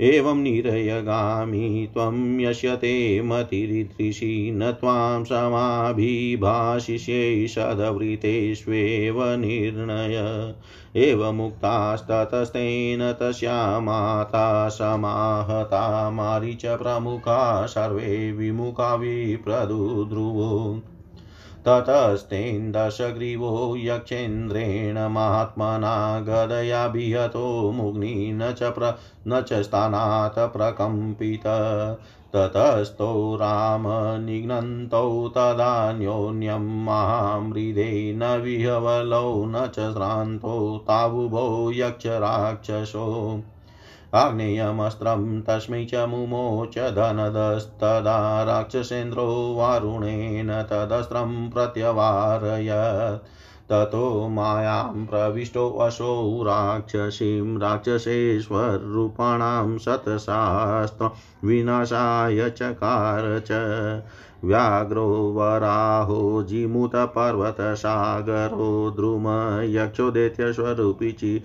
एवं 0.00 0.36
निरयगामी 0.36 1.86
त्वं 1.86 2.40
यस्यते 2.40 3.22
मतिरिदृशी 3.22 4.50
न 4.50 4.72
त्वां 4.72 5.24
समाभिभाषिष्ये 5.24 7.46
निर्णय। 9.36 10.54
एवमुक्तास्ततस्तेन 10.96 13.12
तस्या 13.12 13.80
माता 13.80 14.68
समाहता 14.68 16.10
मारीच 16.10 16.66
प्रमुखा 16.66 17.66
सर्वे 17.66 18.32
विमुखा 18.32 18.94
विप्रदुध्रुवो 18.94 20.82
ततस्तेन 21.66 22.72
दशग्रीवो 22.72 23.76
यक्षेन्द्रेण 23.76 25.08
महात्मना 25.08 26.20
गदया 26.20 26.86
विहतो 26.86 27.72
मुग्नि 27.72 28.30
न 28.34 28.52
च 28.52 28.62
प्र 28.62 28.94
न 29.28 29.40
च 29.40 29.52
स्थानात् 29.52 30.52
प्रकम्पित। 30.52 31.42
ततस्थौ 32.36 33.34
रामनिघ्नन्तौ 33.34 35.28
तदान्योन्यं 35.28 36.84
महामृदे 36.84 38.12
न 38.16 38.24
विहवलौ 38.24 39.44
न 39.46 39.66
च 39.66 39.74
श्रान्तौ 39.74 40.78
तावुभौ 40.78 41.70
यक्षराक्षसो। 41.70 43.06
आग्नेयमस्त्रं 44.14 45.42
तस्मै 45.42 45.84
च 45.84 45.94
मुमोच 45.94 46.78
धनदस्तदा 46.78 48.44
राक्षसेन्द्रो 48.44 49.56
वारुणेन 49.58 50.62
तदस्त्रं 50.62 51.50
प्रत्यवारयत्। 51.50 53.26
ततो 53.70 54.28
मायां 54.28 55.06
प्रविष्टोऽसौ 55.06 56.42
राक्षसीं, 56.42 57.58
राक्षसेश्वररूपाणां 57.58 59.78
शतशास्त्रं 59.78 61.10
विनाशाय 61.44 62.50
चकार 62.50 63.38
च। 63.38 63.50
व्याघ्रो 64.44 65.34
वराहो 65.36 66.42
जिमुतपर्वतसागरो 66.42 68.92
द्रुम 68.96 69.24
यक्षोदैत्यस्वरूपी 69.64 71.42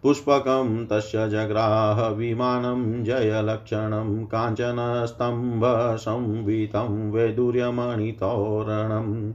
पुष्पकं 0.04 0.86
तस्य 0.86 1.30
जग्राह 1.30 2.10
विमानं 2.10 3.04
जयलक्षणं 3.04 4.26
काञ्चनस्तम्भसंवितं 4.26 7.12
वैदुर्यमणितोरणम् 7.12 9.32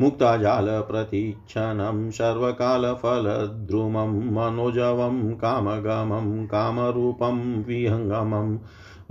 मुक्ताजालप्रतीक्षणं 0.00 2.10
सर्वकालफलद्रुमं 2.10 4.34
मनोजवं 4.34 5.34
कामगमं 5.34 6.46
कामरूपं 6.46 7.64
विहङ्गमं 7.64 8.58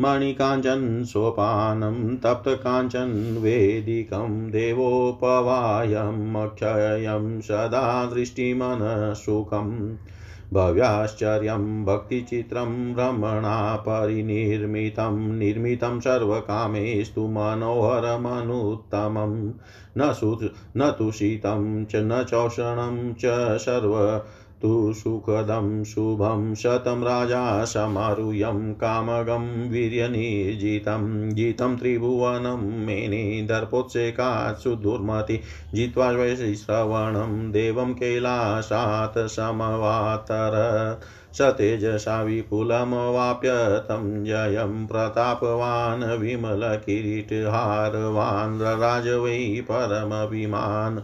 मणिकाञ्चन 0.02 1.04
सोपानं 1.04 2.18
तप्तकाञ्चन 2.24 3.38
वेदिकं 3.42 4.52
देवोपवायम् 4.52 6.44
अक्षयं 6.44 7.42
सदा 7.42 8.14
दृष्टिमनसुखम् 8.14 9.98
भव्याश्चर्यं 10.54 11.86
भक्तिचित्रं 11.86 12.94
भ्रमणा 12.94 13.76
परिनिर्मितं 13.76 15.38
निर्मितं 15.38 16.00
सर्वकामेस्तु 16.00 17.28
मनोहरमनुत्तमं। 17.28 19.54
न 19.98 20.14
सु 20.14 20.40
न 20.78 20.96
तु 21.00 21.12
शीतं 21.12 21.86
च, 21.86 21.92
न 21.96 22.24
चोषणं 22.24 23.14
च 23.14 23.58
सर्व 23.58 24.22
तु 24.62 24.94
सुखदं 24.94 25.84
शुभं 25.84 26.56
शतं 26.56 27.04
राजा 27.04 27.66
समारुह्यं 27.66 28.74
कामगं 28.74 29.70
वीर्यनिर्जितं 29.70 31.30
जितं 31.30 31.78
त्रिभुवनं 31.78 32.86
मेने 32.86 33.48
दर्पोत्सेकात् 33.50 34.60
सुदुर्मति 34.60 35.40
जित्वा 35.76 36.36
श्रवणं 36.56 37.52
देवं 37.52 37.94
कैलासात् 37.94 39.28
समवातर 39.28 41.00
स 41.34 41.54
तेजसा 41.58 42.24
विपुलमवाप्य 42.24 43.50
तं 43.90 44.24
जयं 44.24 44.88
प्रतापवान् 44.88 46.20
विमलकिरीटहारवान् 46.20 48.62
राजवै 48.62 49.66
परमभिमान् 49.72 51.00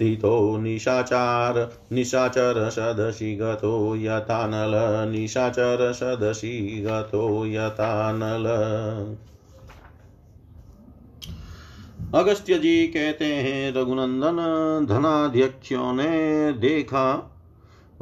स्थितो 0.00 0.56
निशाचार 0.56 1.56
निशाचरसदसि 1.92 3.34
गतो 3.34 3.96
यथा 3.96 4.46
नल 4.46 4.74
निशाचरसदसि 5.10 6.84
गतो 6.86 7.46
यथा 7.46 8.12
नल। 8.12 8.46
अगस्त्य 12.14 12.58
जी 12.58 12.86
कहते 12.86 13.24
हैं, 13.24 13.72
रघुनंदन, 13.72 14.36
धनाध्यक्षों 14.88 15.92
ने 15.92 16.52
देखा, 16.52 17.36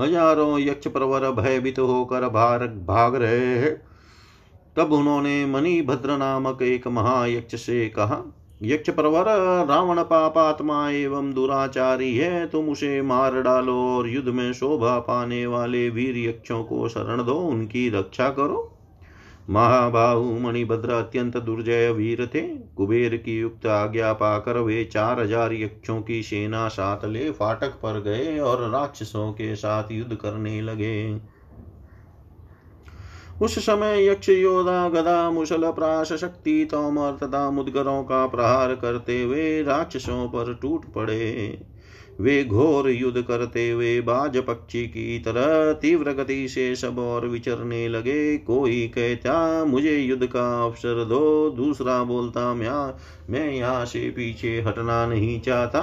हज़ारों 0.01 0.59
यक्ष 0.59 0.89
प्रवर 0.89 1.31
भयभीत 1.31 1.79
होकर 1.79 2.29
भाग 2.29 2.63
भाग 2.87 3.15
रहे 3.15 3.55
हैं। 3.59 3.77
तब 4.77 4.93
उन्होंने 4.93 5.47
मणिभद्र 5.47 6.17
नामक 6.17 6.63
एक 6.63 6.87
महायक्ष 6.89 7.55
से 7.55 7.89
कहा 7.89 8.23
यक्ष 8.63 8.91
प्रवर, 8.91 9.25
रावण 9.67 10.03
पापात्मा 10.03 10.91
एवं 10.91 11.33
दुराचारी 11.35 12.17
है, 12.17 12.47
तुम 12.47 12.69
उसे 12.69 13.03
मार 13.03 13.41
डालो 13.43 13.77
और 13.97 14.09
युद्ध 14.09 14.29
में 14.29 14.53
शोभा 14.53 14.99
पाने 14.99 15.47
वाले 15.47 15.89
वीर 15.91 16.19
यक्षों 16.19 16.65
को 16.65 16.89
शरण 16.89 17.25
दो, 17.25 17.35
उनकी 17.35 17.89
रक्षा 17.91 18.29
करो। 18.31 18.75
महाबाहु, 19.51 20.39
मणिभद्र 20.39 20.91
अत्यंत 20.91 21.37
दुर्जय 21.37 21.91
वीर 21.91 22.27
थे। 22.27 22.41
कुबेर 22.77 23.17
की 23.17 23.39
युक्त 23.39 23.67
आज्ञा 23.67 24.13
पाकर 24.13 24.59
वे 24.59 24.85
चार 24.85 25.21
हज़ार 25.21 25.53
यक्षों 25.53 26.01
की 26.03 26.23
सेना 26.23 26.69
साथ 26.69 27.05
ले 27.05 27.31
फाटक 27.31 27.81
पर 27.83 28.01
गए 28.01 28.39
और 28.39 28.69
राक्षसों 28.71 29.33
के 29.33 29.55
साथ 29.57 29.93
युद्ध 29.93 30.15
करने 30.15 30.61
लगे। 30.61 31.21
उस 33.43 33.59
समय 33.59 34.07
यक्ष 34.07 34.29
योदा 34.29 34.89
गदा 34.89 35.31
मुसल 35.31 35.71
प्राश 35.71 36.13
शक्ति 36.13 36.67
तोमर 36.71 37.17
तथा 37.17 37.51
मुदगरों 37.51 38.03
का 38.03 38.27
प्रहार 38.27 38.75
करते 38.75 39.23
हुए 39.23 39.63
राक्षसों 39.63 40.27
पर 40.29 40.53
टूट 40.55 40.85
पड़े। 40.85 41.59
वे 42.21 42.43
घोर 42.45 42.89
युद्ध 42.91 43.21
करते 43.23 43.69
हुए 43.71 44.01
बाज 44.01 44.37
पक्षी 44.37 44.85
की 44.87 45.19
तरह 45.19 45.73
तीव्र 45.73 46.13
गति 46.13 46.49
से 46.49 46.75
सब 46.77 46.99
और 46.99 47.27
विचरने 47.27 47.87
लगे। 47.89 48.37
कोई 48.39 48.81
कहता, 48.89 49.65
मुझे 49.65 49.97
युद्ध 49.97 50.27
का 50.27 50.65
अवसर 50.65 51.05
दो, 51.05 51.51
दूसरा 51.51 52.03
बोलता 52.05 52.53
मैं 52.55 52.71
मैं 53.31 53.51
यहाँ 53.53 53.85
से 53.85 54.01
पीछे 54.11 54.61
हटना 54.61 55.07
नहीं 55.07 55.41
चाहता। 55.41 55.83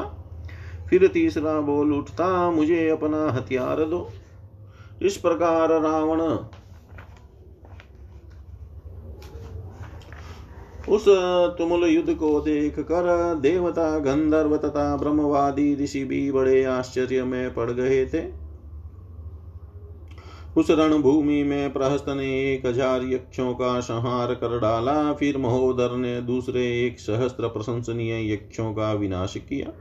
फिर 0.90 1.08
तीसरा 1.08 1.60
बोल 1.62 1.94
उठता, 1.94 2.52
मुझे 2.52 2.90
अपना 2.90 3.26
हथियार 3.30 3.84
दो। 3.86 4.10
इस 5.02 5.18
प्रकार 5.18 5.82
रावण 5.82 6.22
उस 10.90 11.06
तुमुल 11.58 11.84
युद्ध 11.86 12.14
को 12.14 12.40
देख 12.42 12.80
कर 12.80 13.36
देवता 13.42 13.98
गंधर्व 14.00 14.56
तथा 14.58 14.96
ब्रह्मवादी 14.98 15.76
ऋषि 15.76 16.04
भी 16.04 16.32
बड़े 16.32 16.64
आश्चर्य 16.64 17.24
में 17.24 17.54
पड़ 17.54 17.70
गए 17.72 18.06
थे। 18.06 18.24
उस 20.58 20.70
रणभूमि 20.72 21.42
में 21.44 21.74
प्रहस्त 21.74 22.06
ने 22.10 22.28
एक 22.54 22.66
हज़ार 22.66 23.04
यक्षों 23.04 23.54
का 23.54 23.80
संहार 23.80 24.34
कर 24.34 24.60
डाला, 24.60 25.14
फिर 25.14 25.38
महोदर 25.38 25.96
ने 25.96 26.22
दूसरे 26.22 26.66
एक 26.86 27.00
सहस्त्र 27.00 27.48
प्रशंसनीय 27.48 28.34
यक्षों 28.34 28.74
का 28.74 28.94
विनाश 28.94 29.38
किया। 29.40 29.74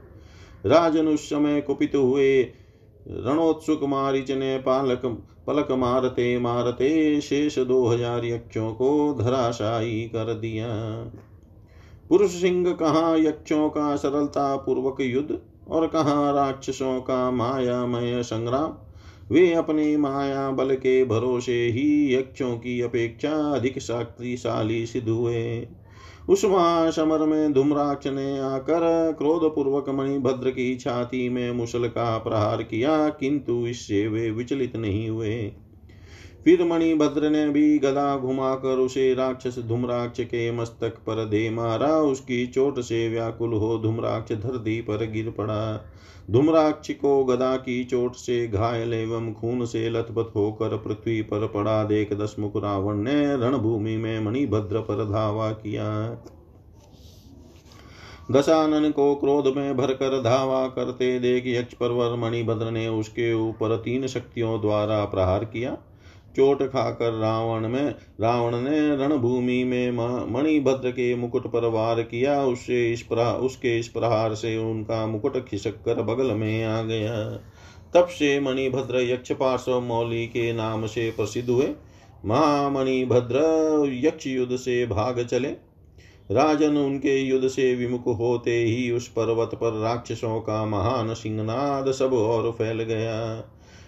राजन 0.65 1.07
उस 1.07 1.29
समय 1.29 1.61
कुपित 1.61 1.95
हुए 1.95 2.43
रणोत्सुक 3.05 3.83
मारिच 3.83 4.31
ने 4.31 4.57
पालक 4.57 5.01
पलक 5.47 5.71
मारते 5.71 6.37
मारते 6.39 7.21
शेष 7.21 7.59
दो 7.59 7.85
हज़ार 7.87 8.25
यक्षों 8.25 8.73
को 8.73 9.13
धराशायी 9.13 10.01
कर 10.07 10.33
दिया। 10.33 10.67
पुरुष 12.09 12.31
सिंह 12.31 12.73
कहाँ 12.73 13.17
यक्षों 13.17 13.69
का 13.69 13.95
सरलता 13.95 14.55
पूर्वक 14.55 15.01
युद्ध 15.01 15.37
और 15.67 15.87
कहाँ 15.87 16.33
राक्षसों 16.33 16.99
का 17.01 17.31
मायामय 17.31 18.23
संग्राम? 18.23 18.75
वे 19.31 19.53
अपने 19.53 19.97
माया 19.97 20.49
बल 20.51 20.75
के 20.75 21.05
भरोसे 21.05 21.65
ही 21.67 22.15
यक्षों 22.15 22.57
की 22.57 22.81
अपेक्षा 22.81 23.31
अधिक 23.53 23.79
शक्तिशाली 23.79 24.85
सिद्ध 24.85 25.09
हुए। 25.09 25.67
उस 26.29 26.45
महासमर 26.45 27.19
में 27.19 27.53
धूम्राक्ष 27.53 28.07
ने 28.07 28.39
आकर 28.39 29.15
क्रोध 29.17 29.55
पूर्वक 29.55 29.89
मणिभद्र 29.89 30.49
की 30.49 30.75
छाती 30.75 31.29
में 31.29 31.51
मुसल 31.51 31.87
का 31.87 32.17
प्रहार 32.17 32.63
किया, 32.63 33.09
किंतु 33.09 33.67
इससे 33.67 34.07
वे 34.07 34.31
विचलित 34.31 34.75
नहीं 34.75 35.09
हुए। 35.09 35.51
फिर 36.45 36.63
मणिभद्र 36.63 37.29
ने 37.29 37.47
भी 37.49 37.77
गदा 37.79 38.17
घुमाकर 38.17 38.77
उसे 38.77 39.13
राक्षस 39.13 39.57
धूम्राक्ष 39.59 40.19
के 40.21 40.51
मस्तक 40.51 40.97
पर 40.97 41.23
दे 41.25 41.49
मारा। 41.49 41.87
उसकी 41.87 42.45
चोट 42.47 42.79
से 42.79 43.07
व्याकुल 43.09 43.53
हो 43.53 43.77
धूम्राक्ष 43.77 44.33
धरती 44.33 44.81
पर 44.81 45.05
गिर 45.11 45.29
पड़ा। 45.29 45.85
धूम्राक्ष 46.31 46.91
को 46.91 47.23
गदा 47.23 47.55
की 47.55 47.83
चोट 47.83 48.15
से 48.15 48.47
घायल 48.47 48.93
एवं 48.93 49.33
खून 49.33 49.65
से 49.65 49.89
लथपथ 49.89 50.35
होकर 50.35 50.77
पृथ्वी 50.77 51.21
पर 51.21 51.47
पड़ा। 51.47 51.83
देख 51.83 52.13
दशमुख 52.13 52.57
रावण 52.57 52.95
ने 52.95 53.35
रणभूमि 53.37 53.97
में 53.97 54.19
मणिभद्र 54.19 54.79
पर 54.79 55.03
धावा 55.05 55.49
किया। 55.51 55.89
दशानन 58.31 58.89
को 58.91 59.15
क्रोध 59.15 59.47
में 59.57 59.77
भरकर 59.77 60.21
धावा 60.21 60.67
करते 60.67 61.19
देख 61.19 61.43
यक्ष 61.47 61.73
परवर 61.73 62.15
मणिभद्र 62.15 62.71
ने 62.71 62.87
उसके 62.87 63.33
ऊपर 63.33 63.75
तीन 63.77 64.07
शक्तियों 64.07 64.61
द्वारा 64.61 65.05
प्रहार 65.05 65.45
किया। 65.45 65.77
चोट 66.35 66.63
खाकर 66.63 67.11
रावण 67.13 67.67
में, 67.67 67.95
रावण 68.21 68.55
ने 68.55 68.95
रणभूमि 68.95 69.63
में 69.63 69.91
मणिभद्र 70.33 70.91
के 70.91 71.15
मुकुट 71.15 71.47
पर 71.47 71.65
वार 71.65 72.01
किया। 72.01 72.43
उससे 72.43 72.93
इस 72.93 73.01
प्रहार 73.01 73.35
उसके 73.35 73.79
इस 73.79 73.87
प्रहार 73.87 74.35
से 74.35 74.57
उनका 74.57 75.05
मुकुट 75.07 75.45
खिसक 75.47 75.83
कर 75.85 76.01
बगल 76.01 76.31
में 76.31 76.63
आ 76.63 76.81
गया। 76.81 77.15
तब 77.93 78.07
से 78.07 78.39
मणिभद्र 78.39 78.99
यक्ष 79.01 79.31
पार्श्व 79.31 79.79
मौली 79.81 80.25
के 80.27 80.53
नाम 80.53 80.85
से 80.85 81.09
प्रसिद्ध 81.11 81.49
हुए। 81.49 81.69
महामणिभद्र 82.25 83.41
यक्ष 84.03 84.27
युद्ध 84.27 84.55
से 84.55 84.85
भाग 84.85 85.23
चले। 85.23 85.49
राजन 86.31 86.77
उनके 86.77 87.17
युद्ध 87.19 87.47
से 87.47 87.75
विमुख 87.75 88.07
होते 88.07 88.63
ही 88.63 88.91
उस 88.91 89.07
पर्वत 89.07 89.49
पर 89.55 89.79
राक्षसों 89.79 90.39
का 90.41 90.65
महान 90.65 91.13
सिंहनाद 91.13 91.91
सब 91.91 92.13
और 92.13 92.51
फैल 92.51 92.83
गया। 92.83 93.43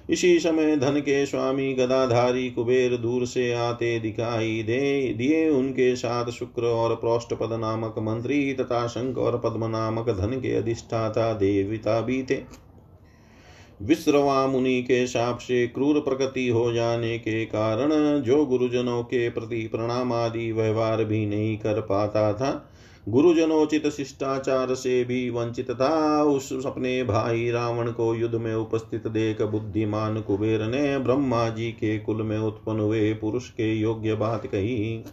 इसी 0.09 0.39
समय 0.39 0.77
धन 0.77 0.99
के 0.99 1.25
स्वामी 1.25 1.73
गदाधारी 1.73 2.49
कुबेर 2.49 2.97
दूर 2.97 3.25
से 3.25 3.53
आते 3.53 3.99
दिखाई 3.99 4.63
दे, 4.63 5.13
दिए 5.13 5.49
उनके 5.49 5.95
साथ 5.95 6.31
शुक्र 6.31 6.63
और 6.63 6.95
पद 7.33 7.59
नामक 7.59 7.95
मंत्री 7.99 8.53
तथा 8.53 8.87
शंख 8.87 9.17
और 9.17 9.41
पद्म 9.45 9.65
नामक 9.65 10.09
धन 10.09 10.39
के 10.39 10.55
अधिष्ठाता 10.55 11.33
देविता 11.33 12.01
भी 12.01 12.23
थे 12.23 12.67
विश्रवा 13.81 14.47
मुनि 14.47 14.81
के 14.81 15.07
शाप 15.07 15.37
से 15.37 15.67
क्रूर 15.67 15.99
प्रकृति 15.99 16.47
हो 16.47 16.71
जाने 16.73 17.19
के 17.19 17.45
कारण 17.45 18.21
जो 18.21 18.45
गुरुजनों 18.45 19.03
के 19.03 19.29
प्रति 19.29 19.67
प्रणाम 19.67 20.13
आदि 20.13 20.51
व्यवहार 20.51 21.03
भी 21.03 21.25
नहीं 21.25 21.57
कर 21.57 21.81
पाता 21.81 22.33
था 22.33 22.73
गुरुजनोचित 23.07 23.87
शिष्टाचार 23.87 24.73
से 24.75 25.03
भी 25.03 25.29
वंचित 25.29 25.71
था 25.71 26.23
उस 26.23 26.65
अपने 26.65 27.03
भाई 27.03 27.49
रावण 27.51 27.91
को 27.91 28.13
युद्ध 28.15 28.35
में 28.35 28.53
उपस्थित 28.55 29.07
देख 29.07 29.41
बुद्धिमान 29.41 30.21
कुबेर 30.21 30.63
ने 30.63 30.97
ब्रह्मा 30.97 31.47
जी 31.49 31.71
के 31.71 31.97
कुल 31.99 32.21
में 32.21 32.37
उत्पन्न 32.37 32.79
हुए 32.79 33.13
पुरुष 33.13 33.49
के 33.49 33.73
योग्य 33.73 34.15
बात 34.15 34.47
कही। 34.47 35.03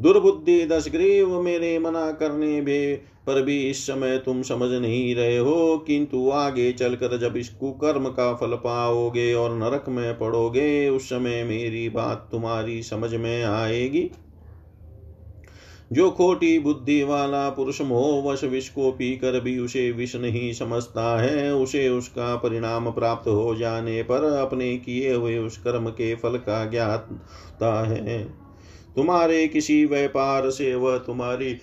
दुर्बुद्धि 0.00 0.64
दशग्रीव 0.66 1.40
मेरे 1.42 1.78
मना 1.78 2.10
करने 2.12 2.60
भी 2.60 2.96
पर 3.26 3.42
भी 3.42 3.58
इस 3.70 3.86
समय 3.86 4.18
तुम 4.18 4.42
समझ 4.42 4.70
नहीं 4.70 5.14
रहे 5.14 5.38
हो, 5.38 5.78
किंतु 5.78 6.30
आगे 6.30 6.72
चलकर 6.72 7.16
जब 7.18 7.36
इस 7.36 7.48
कुकर्म 7.48 8.08
का 8.08 8.32
फल 8.34 8.54
पाओगे 8.54 9.32
और 9.34 9.56
नरक 9.56 9.84
में 9.88 10.18
पड़ोगे, 10.18 10.88
उस 10.88 11.08
समय 11.08 11.42
मेरी 11.44 11.88
बात 11.88 12.28
तुम्हारी 12.32 12.82
समझ 12.82 13.14
में 13.14 13.44
आएगी। 13.44 14.10
जो 15.94 16.10
खोटी 16.10 16.58
बुद्धि 16.58 17.02
वाला 17.02 17.50
पुरुष 17.50 17.80
मोहवश 17.80 18.44
विष 18.44 18.68
को 18.68 18.90
पीकर 18.90 19.40
भी 19.40 19.58
उसे 19.58 19.92
विष 19.92 20.16
नहीं 20.16 20.52
समझता 20.52 21.22
है, 21.22 21.54
उसे 21.54 21.88
उसका 21.88 22.36
परिणाम 22.36 22.90
प्राप्त 22.90 23.28
हो 23.28 23.54
जाने 23.54 24.02
पर 24.02 24.24
अपने 24.24 24.76
किए 24.76 25.14
हुए 25.14 25.38
उस 25.38 25.58
कर्म 25.58 25.88
के 25.88 26.14
फल 26.14 26.36
का 26.36 26.64
ज्ञाता 26.64 27.86
है। 27.88 28.24
तुम्हारे 28.96 29.48
किसी 29.48 29.84
व्यापार 29.84 30.50
से 30.50 30.74
वह 30.74 30.98
तुम्हारी 30.98 31.56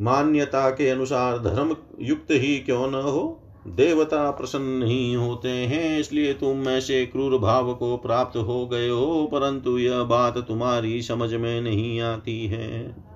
मान्यता 0.00 0.70
के 0.70 0.88
अनुसार 0.88 1.38
धर्म 1.38 1.76
युक्त 2.00 2.28
ही 2.30 2.58
क्यों 2.58 2.90
न 2.90 2.94
हो? 2.94 3.42
देवता 3.66 4.30
प्रसन्न 4.30 4.64
नहीं 4.64 5.16
होते 5.16 5.48
हैं, 5.48 5.98
इसलिए 5.98 6.32
तुम 6.34 6.68
ऐसे 6.68 7.06
क्रूर 7.06 7.38
भाव 7.38 7.74
को 7.74 7.96
प्राप्त 7.96 8.36
हो 8.36 8.66
गए 8.66 8.88
हो, 8.88 9.28
परंतु 9.32 9.78
यह 9.78 10.02
बात 10.02 10.38
तुम्हारी 10.38 11.02
समझ 11.02 11.34
में 11.34 11.60
नहीं 11.60 12.00
आती 12.00 12.46
है। 12.46 13.09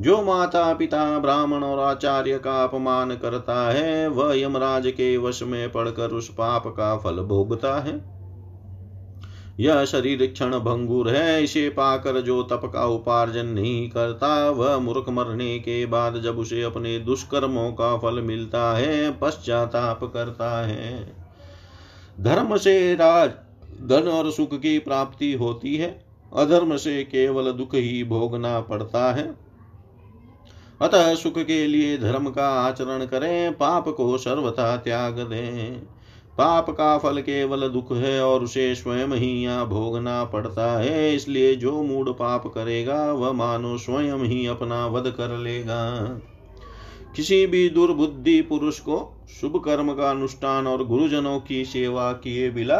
जो 0.00 0.22
माता 0.22 0.74
पिता 0.74 1.18
ब्राह्मण 1.18 1.64
और 1.64 1.78
आचार्य 1.78 2.38
का 2.38 2.64
अपमान 2.64 3.10
करता 3.16 3.70
है 3.70 4.08
वह 4.08 4.40
यमराज 4.40 4.86
के 4.86 5.16
वश 5.16 5.42
में 5.42 5.72
पड़कर 5.72 6.08
उस 6.08 6.28
पाप 6.28 6.66
का 6.66 6.96
फल 6.96 7.16
भोगता 7.16 7.80
है। 7.80 8.20
यह 9.60 9.84
शरीर 9.84 10.26
क्षण 10.26 10.58
भंगुर 10.58 11.08
है, 11.08 11.44
इसे 11.44 11.68
पाकर 11.68 12.20
जो 12.20 12.42
तप 12.42 12.62
का 12.64 12.86
उपार्जन 12.86 13.46
नहीं 13.46 13.90
करता, 13.90 14.50
वह 14.50 14.78
मूर्ख 14.78 15.08
मरने 15.08 15.58
के 15.58 15.86
बाद 15.86 16.20
जब 16.20 16.38
उसे 16.38 16.62
अपने 16.62 16.98
दुष्कर्मों 16.98 17.72
का 17.72 17.96
फल 17.98 18.20
मिलता 18.20 18.76
है, 18.76 19.18
पश्चाताप 19.18 20.04
करता 20.04 20.66
है। 20.66 21.12
धर्म 22.20 22.56
से 22.56 22.94
राज, 22.94 23.30
धन 23.82 24.08
और 24.08 24.30
सुख 24.30 24.54
की 24.54 24.78
प्राप्ति 24.78 25.32
होती 25.32 25.76
है। 25.76 26.04
अधर्म 26.36 26.76
से 26.76 27.04
केवल 27.04 27.52
दुख 27.52 27.74
ही 27.74 28.04
भोगना 28.04 28.60
पड़ता 28.60 29.12
है। 29.12 29.49
अतः 30.80 31.14
सुख 31.14 31.38
के 31.38 31.66
लिए 31.66 31.96
धर्म 31.98 32.30
का 32.30 32.48
आचरण 32.60 33.04
करें, 33.06 33.52
पाप 33.52 33.88
को 33.88 34.18
सर्वथा 34.18 34.76
त्याग 34.76 35.18
दें। 35.20 35.80
पाप 36.38 36.70
का 36.70 36.96
फल 36.98 37.20
केवल 37.20 37.68
दुख 37.68 37.92
है 37.92 38.22
और 38.24 38.44
उसे 38.44 38.74
स्वयं 38.74 39.08
ही 39.08 39.30
यहाँ 39.44 39.68
भोगना 39.68 40.24
पड़ता 40.24 40.70
है, 40.78 41.14
इसलिए 41.14 41.54
जो 41.56 41.82
मूड 41.82 42.10
पाप 42.10 42.46
करेगा, 42.46 43.12
वह 43.12 43.32
मानो 43.32 43.76
स्वयं 43.78 44.24
ही 44.24 44.46
अपना 44.46 44.86
वध 44.86 45.10
कर 45.10 45.36
लेगा। 45.38 46.02
किसी 47.16 47.46
भी 47.46 47.68
दुर्बुद्धि 47.68 48.40
पुरुष 48.40 48.78
को 48.78 48.98
शुभ 49.40 49.62
कर्म 49.64 49.92
का 49.92 50.10
अनुष्ठान 50.10 50.66
और 50.66 50.84
गुरुजनों 50.84 51.38
की 51.40 51.64
सेवा 51.64 52.12
किए 52.12 52.50
बिना 52.50 52.78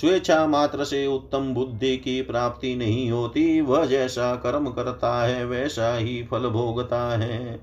स्वेच्छा 0.00 0.46
मात्र 0.46 0.84
से 0.84 1.06
उत्तम 1.06 1.54
बुद्धि 1.54 1.96
की 1.96 2.22
प्राप्ति 2.22 2.74
नहीं 2.74 3.10
होती, 3.10 3.60
वह 3.60 3.86
जैसा 3.86 4.34
कर्म 4.34 4.66
करता 4.66 5.22
है, 5.24 5.46
वैसा 5.46 5.96
ही 5.96 6.22
फल 6.22 6.48
भोगता 6.48 7.18
है। 7.18 7.60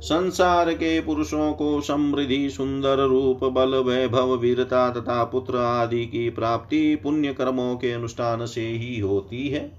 संसार 0.00 0.72
के 0.72 1.00
पुरुषों 1.00 1.52
को 1.52 1.80
समृद्धि, 1.80 2.50
सुंदर 2.50 2.98
रूप, 2.98 3.44
बल, 3.44 3.74
वैभव, 3.74 4.36
वीरता 4.36 4.90
तथा 4.90 5.24
पुत्र 5.24 5.56
आदि 5.56 6.06
की 6.06 6.30
प्राप्ति 6.30 6.96
पुण्य 6.96 7.32
कर्मों 7.32 7.76
के 7.76 7.92
अनुष्ठान 7.92 8.46
से 8.46 8.66
ही 8.66 9.00
होती 9.00 9.48
है। 9.48 9.70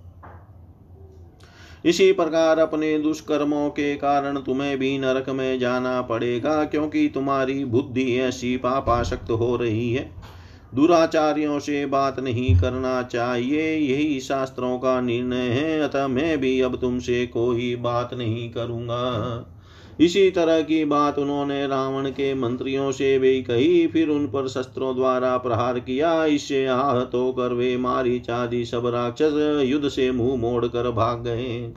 इसी 1.86 2.12
प्रकार 2.12 2.60
अपने 2.60 3.00
दुष्कर्मों 3.00 3.70
के 3.70 3.96
कारण 3.96 4.38
तुम्हें 4.38 4.78
भी 4.78 4.98
नरक 4.98 5.30
में 5.30 5.60
जाना 5.60 6.02
पड़ेगा, 6.02 6.64
क्योंकि 6.64 7.08
तुम्हारी 7.14 7.66
बुद्धि 7.66 8.20
ऐसी 8.20 8.58
पापाशक्त 8.58 9.32
हो 9.32 9.56
रही 9.56 9.94
है। 9.94 10.37
दुराचार्यों 10.76 11.60
से 11.60 11.86
बात 11.86 12.20
नहीं 12.20 12.60
करना 12.60 13.04
चाहिए। 13.04 13.76
यही 13.76 14.20
शास्त्रों 14.20 14.80
का 14.80 15.02
निर्णय 15.02 15.48
है। 15.50 15.82
अतः 15.82 16.08
मैं 16.08 16.38
भी 16.38 16.62
अब 16.62 16.76
तुमसे 16.76 17.28
कोई 17.28 17.76
बात 17.76 18.14
नहीं 18.14 18.50
करूँगा। 18.52 19.54
इसी 20.00 20.32
तरह 20.32 20.62
की 20.62 20.86
बात 20.86 21.20
उन्होंने 21.20 21.68
रावण 21.68 22.10
के 22.10 22.34
मंत्रियों 22.34 22.92
से 22.92 23.20
भी 23.20 23.42
कही। 23.44 23.88
फिर 23.88 24.10
उन 24.10 24.28
पर 24.28 24.48
शस्त्रों 24.48 24.96
द्वारा 24.96 25.38
प्रहार 25.38 25.80
किया। 25.80 26.26
इससे 26.26 26.66
आहत 26.66 27.12
होकर 27.14 27.54
वे 27.54 27.78
मारी 27.78 28.20
चादी 28.20 28.66
सब 28.66 28.86
राक्षस 28.86 29.64
युद्ध 29.66 29.88
से 29.90 30.12
मुँह 30.12 30.36
मोड़ 30.36 30.66
कर 30.66 30.92
भाग 30.92 31.24
गए। 31.24 31.74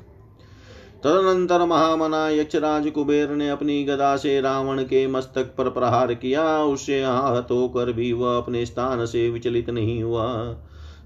तदनंतर 1.05 1.65
महामना 1.65 2.29
यक्षराज 2.31 2.89
कुबेर 2.91 3.31
ने 3.31 3.49
अपनी 3.51 3.83
गदा 3.85 4.17
से 4.17 4.41
रावण 4.41 4.83
के 4.83 5.07
मस्तक 5.07 5.55
पर 5.59 5.69
प्रहार 5.69 6.15
किया, 6.15 6.43
उससे 6.59 7.03
आहत 7.03 7.49
होकर 7.51 7.93
भी 7.93 8.13
वह 8.13 8.37
अपने 8.37 8.65
स्थान 8.67 9.05
से 9.07 9.29
विचलित 9.31 9.71
नहीं 9.71 10.03
हुआ। 10.03 10.27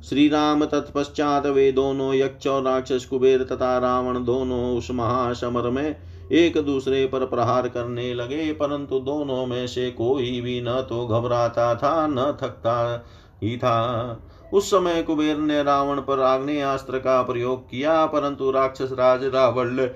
श्री 0.04 0.28
राम 0.28 0.64
तत्पश्चात 0.64 1.46
वे 1.46 1.70
दोनों 1.72 2.12
यक्ष 2.14 2.46
और 2.46 2.62
राक्षस 2.62 3.04
कुबेर 3.04 3.42
तथा 3.42 3.78
रावण 3.78 4.24
दोनों 4.24 4.76
उस 4.76 4.90
महासमर 4.90 5.70
में 5.70 5.96
एक 6.33 6.59
दूसरे 6.59 7.04
पर 7.07 7.24
प्रहार 7.26 7.68
करने 7.68 8.12
लगे, 8.14 8.52
परंतु 8.52 8.98
दोनों 9.00 9.46
में 9.46 9.66
से 9.66 9.90
कोई 9.90 10.40
भी 10.40 10.61
न 10.61 10.80
तो 10.88 11.07
घबराता 11.07 11.74
था, 11.74 12.07
न 12.07 12.33
थकता 12.42 13.04
ही 13.42 13.57
था। 13.57 14.20
उस 14.54 14.70
समय 14.70 15.02
कुबेर 15.02 15.36
ने 15.36 15.62
रावण 15.62 16.00
पर 16.00 16.20
आग्नेयास्त्र 16.20 16.98
का 16.98 17.22
प्रयोग 17.22 17.70
किया, 17.70 18.04
परंतु 18.06 18.50
राक्षस 18.50 18.92
राज 18.92 19.24
रावण 19.24 19.88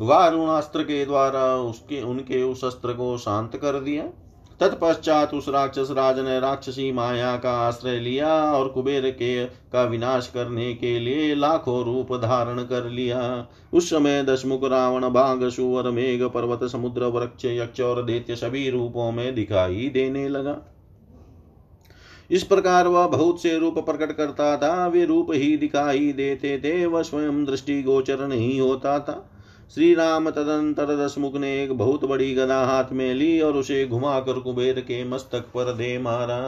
वारुणास्त्र 0.00 0.82
के 0.82 1.04
द्वारा 1.04 1.44
उसके, 1.56 2.02
उनके 2.02 2.42
उस 2.42 2.64
अस्त्र 2.64 2.92
को 2.92 3.16
शांत 3.18 3.56
कर 3.56 3.80
दिया। 3.80 4.04
तत्पश्चात 4.60 5.32
उस 5.34 5.48
राक्षस 5.48 5.88
राज 5.90 6.18
ने 6.18 6.38
राक्षसी 6.40 6.90
माया 6.92 7.36
का 7.36 7.52
आश्रय 7.58 7.98
लिया 7.98 8.28
और 8.52 8.68
कुबेर 8.68 9.10
के, 9.10 9.44
का 9.44 9.84
विनाश 9.84 10.30
करने 10.34 10.72
के 10.74 10.98
लिए 10.98 11.34
लाखों 11.34 11.84
रूप 11.84 12.12
धारण 12.16 12.62
कर 12.64 12.84
लिया। 12.84 13.46
उस 13.72 13.90
समय 13.90 14.22
दशमुख, 14.22 14.64
रावण, 14.64 15.08
बाघ 15.10 15.48
सुवर 15.48 15.90
मेघ, 15.90 16.22
पर्वत, 16.24 16.64
समुद्र, 16.64 17.06
वृक्ष, 17.10 17.44
यक्ष 17.44 17.80
और 17.80 18.02
दैत्य 18.02 18.36
सभी 18.36 18.68
रूपों 18.70 19.10
में 19.12 19.34
दिखाई 19.34 19.90
देने 19.94 20.28
लगा। 20.28 20.56
इस 22.32 22.42
प्रकार 22.42 22.86
वह 22.88 23.06
बहुत 23.06 23.42
से 23.42 23.58
रूप 23.58 23.78
प्रकट 23.78 24.12
करता 24.12 24.56
था, 24.56 24.86
वे 24.86 25.04
रूप 25.04 25.32
ही 25.32 25.56
दिखाई 25.56 26.12
देते 26.12 26.56
थे, 26.58 26.84
वह 26.86 27.02
स्वयं 27.02 27.44
दृष्टि 27.44 27.82
गोचर 27.82 28.26
नहीं 28.28 28.60
होता 28.60 28.98
था। 28.98 29.28
श्री 29.74 29.94
राम 29.94 30.30
तदंतर 30.30 30.96
दसमुख 30.96 31.36
ने 31.36 31.52
एक 31.64 31.72
बहुत 31.72 32.04
बड़ी 32.04 32.34
गदा 32.34 32.58
हाथ 32.64 32.92
में 32.92 33.14
ली 33.14 33.40
और 33.40 33.56
उसे 33.56 33.84
घुमाकर 33.86 34.38
कुबेर 34.38 34.80
के 34.80 35.02
मस्तक 35.04 35.46
पर 35.54 35.72
दे 35.72 35.96
मारा। 35.98 36.40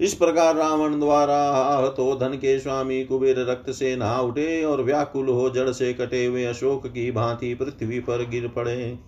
इस 0.00 0.14
प्रकार 0.14 0.54
रावण 0.56 0.98
द्वारा 1.00 1.88
तो 1.88 2.14
धन 2.16 2.34
के 2.34 2.58
स्वामी 2.58 3.04
कुबेर 3.04 3.44
रक्त 3.50 3.70
से 3.70 3.94
नहा 3.96 4.20
उठे 4.20 4.64
और 4.64 4.82
व्याकुल 4.82 5.28
हो 5.28 5.48
जड़ 5.50 5.70
से 5.70 5.92
कटे 5.94 6.24
हुए 6.24 6.44
अशोक 6.44 6.86
की 6.86 7.10
भांति 7.10 7.54
पृथ्वी 7.54 8.00
पर 8.00 8.28
गिर 8.30 8.48
पड़े। 8.48 8.98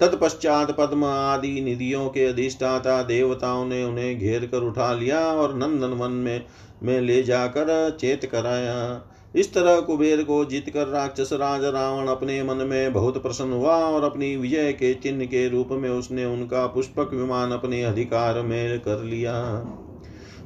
तत्पश्चात 0.00 0.70
पद्म 0.70 1.04
आदि 1.04 1.60
निधियों 1.60 2.08
के 2.08 2.24
अधिष्ठाता 2.26 3.02
देवताओं 3.02 3.64
ने 3.66 3.84
उन्हें 3.84 4.18
घेर 4.18 4.46
कर 4.46 4.58
उठा 4.58 4.92
लिया 4.92 5.20
और 5.20 5.54
नंदन 5.54 5.98
वन 5.98 6.10
में 6.10 6.44
में 6.82 7.00
ले 7.00 7.22
जाकर 7.22 7.96
चेत 8.00 8.24
कराया। 8.24 9.02
इस 9.34 9.52
तरह 9.54 9.80
कुबेर 9.80 10.22
को 10.22 10.44
जीत 10.44 10.68
कर 10.70 10.86
राक्षस 10.86 11.30
राज 11.32 11.64
रावण 11.64 12.08
अपने 12.08 12.42
मन 12.42 12.56
में 12.56 12.92
बहुत 12.92 13.22
प्रसन्न 13.22 13.52
हुआ 13.52 13.76
और 13.76 14.04
अपनी 14.04 14.36
विजय 14.36 14.72
के 14.72 14.92
चिन्ह 14.94 15.24
के 15.24 15.48
रूप 15.48 15.68
में 15.72 15.88
उसने 15.90 16.24
उनका 16.24 16.66
पुष्पक 16.66 17.14
विमान 17.14 17.50
अपने 17.50 17.82
अधिकार 17.82 18.40
में 18.42 18.78
कर 18.80 19.02
लिया। 19.02 19.34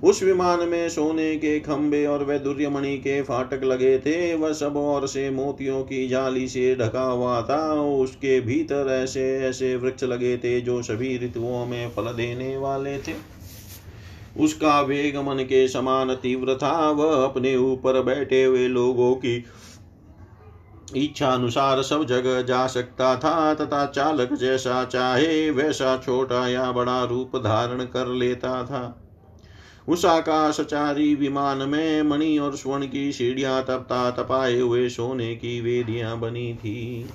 उस 0.03 0.23
विमान 0.23 0.69
में 0.69 0.89
सोने 0.89 1.37
के 1.37 1.61
खंबे 1.61 2.07
और 2.07 2.25
वैदुर्यमणि 2.25 2.97
के 2.99 3.23
फाटक 3.23 3.65
लगे 3.65 3.99
थे। 3.99 4.35
वह 4.35 4.53
सब 4.53 4.77
और 4.77 5.07
से 5.07 5.31
मोतियों 5.31 5.83
की 5.83 6.09
जाली 6.09 6.49
से 6.49 6.75
ढका 6.77 7.03
हुआ 7.03 7.43
था। 7.43 7.73
उसके 7.81 8.41
भीतर 8.41 8.89
ऐसे 8.93 9.39
ऐसे 9.39 9.77
वृक्ष 9.77 10.05
लगे 10.05 10.37
थे 10.39 10.61
जो 10.61 10.83
सभी 10.83 11.19
ऋतुओं 11.19 11.67
में 11.67 11.89
फल 11.89 12.03
देने 12.03 12.57
वाले 12.57 12.99
थे। 12.99 13.15
उसका 14.39 14.81
वेग 14.81 15.17
मन 15.17 15.39
के 15.39 15.69
समान 15.69 16.15
तीव्र 16.15 16.55
था। 16.55 16.91
वह 16.91 17.25
अपने 17.25 17.57
ऊपर 17.57 18.03
बैठे 18.03 18.45
हुए 18.45 18.69
लोगों 18.69 19.15
की 19.15 19.45
इच्छा 20.97 21.29
अनुसार 21.29 21.83
सब 21.83 22.05
जगह 22.05 22.43
जा 22.43 22.67
सकता 22.67 23.17
था 23.17 23.55
तथा 23.55 23.87
चालक 23.87 24.33
जैसा 24.33 24.85
चाहे 24.85 25.51
वैसा 25.51 25.97
छोटा 25.97 26.49
या 26.49 26.73
बड़ा 26.73 27.05
रूप 27.05 27.37
धारण 27.37 27.85
कर 27.85 28.07
लेता 28.07 28.65
था। 28.65 29.00
उस 29.91 30.05
आकाशचारी 30.05 31.15
विमान 31.15 31.59
में 31.59 32.03
मणि 32.03 32.39
और 32.39 32.57
स्वर्ण 32.57 32.87
की 32.87 33.13
सीढ़ियाँ 33.13 33.63
तपता 33.63 34.11
तपाए 34.11 34.61
हुए 34.61 34.89
सोने 34.89 35.35
की 35.35 35.61
वेदियाँ 35.61 36.21
बनी 36.21 36.55
थी। 36.55 37.07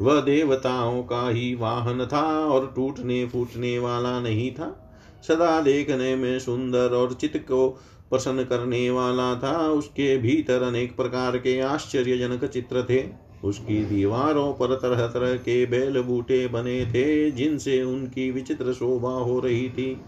वह 0.00 0.20
देवताओं 0.20 1.02
का 1.02 1.28
ही 1.28 1.54
वाहन 1.54 2.06
था 2.06 2.46
और 2.46 2.72
टूटने 2.76 3.26
फूटने 3.26 3.78
वाला 3.78 4.20
नहीं 4.20 4.50
था। 4.50 4.94
सदा 5.28 5.60
देखने 5.60 6.16
में 6.16 6.38
सुंदर 6.38 6.94
और 6.94 7.12
चित्त 7.12 7.36
को 7.36 7.68
प्रसन्न 8.10 8.44
करने 8.44 8.90
वाला 8.90 9.34
था। 9.34 9.68
उसके 9.68 10.18
भीतर 10.18 10.62
अनेक 10.62 10.96
प्रकार 10.96 11.36
के 11.36 11.60
आश्चर्यजनक 11.60 12.44
चित्र 12.44 12.86
थे। 12.90 13.04
उसकी 13.44 13.84
दीवारों 13.84 14.52
पर 14.52 14.74
तरह 14.74 15.06
तरह 15.06 15.34
के 15.34 15.66
बैल 15.66 16.00
बूटे 16.02 16.46
बने 16.48 16.86
थे, 16.86 17.30
जिनसे 17.30 17.82
उनकी 17.82 18.30
विचित्र 18.30 18.72
शोभा 18.72 19.12
हो 19.12 19.40
रही 19.40 19.68
थी। 19.68 20.00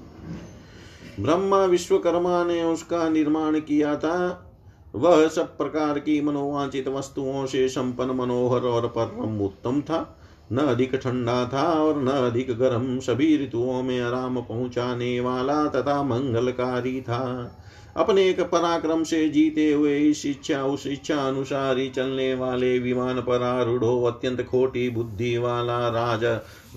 ब्रह्मा 1.21 1.65
विश्वकर्मा 1.65 2.45
ने 2.45 2.63
उसका 2.63 3.09
निर्माण 3.09 3.61
किया 3.61 3.97
था। 3.97 4.51
वह 4.95 5.29
सब 5.29 5.59
प्रकार 5.59 5.99
की 5.99 6.21
मनोवांचित 6.21 6.89
वस्तुओं 6.89 7.47
से 7.47 7.69
संपन्न, 7.69 8.11
मनोहर 8.11 8.61
और 8.61 8.89
परम 8.89 9.41
उत्तम 9.41 9.81
था। 9.81 10.19
न 10.53 10.59
अधिक 10.59 10.97
ठंडा 10.97 11.45
था 11.45 11.63
और 11.63 12.03
न 12.03 12.07
अधिक 12.07 12.59
गर्म। 12.59 12.99
सभी 12.99 13.45
ऋतुओं 13.45 13.83
में 13.83 14.01
आराम 14.01 14.41
पहुँचाने 14.41 15.21
वाला 15.21 15.67
तथा 15.67 16.03
मंगलकारी 16.03 17.01
था। 17.01 17.57
अपने 17.97 18.29
एक 18.29 18.41
पराक्रम 18.41 19.03
से 19.05 19.29
जीते 19.29 19.73
हुए 19.73 19.99
इच्छा, 19.99 20.63
उस 20.65 20.87
इच्छा 20.87 21.17
अनुसार 21.29 21.79
ही 21.79 21.89
चलने 21.89 22.35
वाले 22.35 22.79
विमान 22.79 23.21
पर 23.21 23.43
आरूढ़ 23.43 23.85
अत्यंत 24.07 24.43
खोटी 24.43 24.89
बुद्धि 24.91 25.37
वाला 25.39 25.79
राज। 25.89 26.25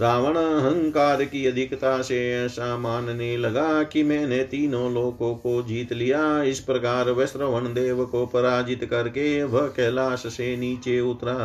रावण 0.02 0.36
अहंकार 0.36 1.24
की 1.24 1.46
अधिकता 1.46 2.02
से 2.02 2.46
ऐसा 2.46 2.78
मानने 2.78 3.38
लगा 3.38 3.84
कि 3.84 4.04
मैंने 4.04 4.44
तीनों 4.44 4.94
लोकों 4.94 5.34
को 5.36 5.62
जीत 5.62 5.94
लिया। 5.94 6.44
इस 6.44 6.60
प्रकार 6.60 7.12
वैश्रवण 7.12 7.74
देव 7.74 8.06
को 8.06 8.26
पराजित 8.26 8.86
करके 8.86 9.44
वह 9.44 9.68
कैलाश 9.68 10.24
से 10.28 10.56
नीचे 10.58 11.00
उतरा। 11.02 11.38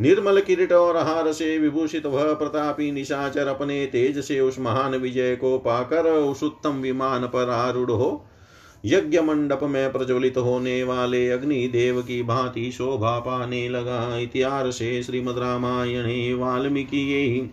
निर्मल 0.00 0.40
किरीट 0.40 0.72
और 0.72 0.96
हार 0.96 1.32
से 1.32 1.58
विभूषित 1.58 2.06
वह 2.06 2.34
प्रतापी 2.34 2.92
निशाचर 2.92 3.46
अपने 3.46 3.86
तेज 3.86 4.18
से 4.18 4.40
उस 4.40 4.58
महान 4.60 4.94
विजय 4.94 5.36
को 5.36 5.58
पाकर 5.58 6.10
उस 6.10 6.42
उत्तम 6.42 6.70
विमान 6.70 7.26
पर 7.26 7.50
आरूढ़ 7.50 7.90
हो। 7.90 8.26
यज्ञ 8.84 9.20
मंडप 9.20 9.60
में 9.62 9.92
प्रज्वलित 9.92 10.36
होने 10.38 10.82
वाले 10.82 11.30
अग्नि 11.30 11.66
देव 11.68 12.02
की 12.02 12.22
भांति 12.22 12.72
शोभा 12.72 13.18
पाने 13.18 13.68
लगा। 13.68 14.16
इतिहास 14.18 14.74
से 14.74 15.02
श्रीमद 15.02 15.38
रामायणे 15.38 16.34
वाल्मीकि 16.34 17.50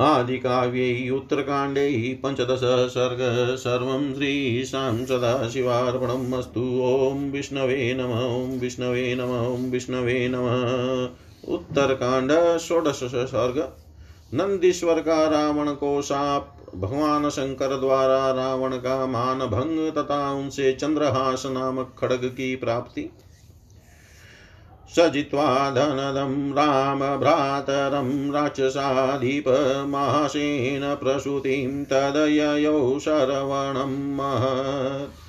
आदिकाव्यै 0.00 1.10
उत्तरकाण्डे 1.10 2.20
पञ्चदश 2.22 2.62
सर्ग 2.90 3.20
सर्वं 3.56 4.14
श्रीशां 4.14 5.04
सदाशिवार्पणम् 5.04 6.34
अस्तु। 6.34 6.60
ॐ 6.60 7.30
विष्णवे 7.30 7.94
नम, 7.94 8.12
ॐ 8.12 8.58
विष्णवे 8.58 9.14
नम, 9.14 9.30
ॐ 9.54 9.70
विष्णवे 9.70 10.28
नमः। 10.28 11.54
उत्तरकाण्ड 11.54 12.58
षोडश 12.58 13.00
सर्ग 13.14 13.72
नंदीश्वर 14.34 15.00
का 15.00 15.28
रावण 15.28 15.72
को 15.74 16.02
साप 16.02 16.56
भगवान 16.74 17.28
शंकर 17.30 17.80
द्वारा 17.80 18.30
रावण 18.30 18.76
का 18.76 19.06
मान 19.06 19.38
भंग 19.38 19.92
तथा 19.92 20.32
उनसे 20.32 20.72
चंद्रहास 20.72 21.46
नामक 21.46 21.94
खड़ग 21.98 22.24
की 22.24 22.56
प्राप्ति। 22.56 23.10
स 24.88 25.12
जित्वा 25.12 25.70
धनदं 25.70 26.52
रामभ्रातरं 26.52 28.32
राक्षसाधिपमासेन 28.32 30.94
प्रसूतिं 30.94 31.84
तदययौ 31.84 32.98
शरवणं 32.98 34.16
महत्। 34.16 35.24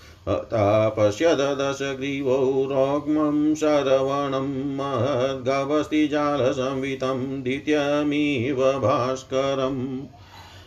पश्यद 0.97 1.57
दशग्रीवौ 1.59 2.67
रोग्मं 2.71 3.55
शरवणं 3.55 4.77
महद्गवस्तिजालसंवितं 4.77 7.43
द्वितीयमिव 7.43 8.79
भास्करम् 8.79 10.05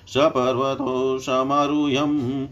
सपर्वतो 0.09 1.19
समारुह्यम् 1.19 2.47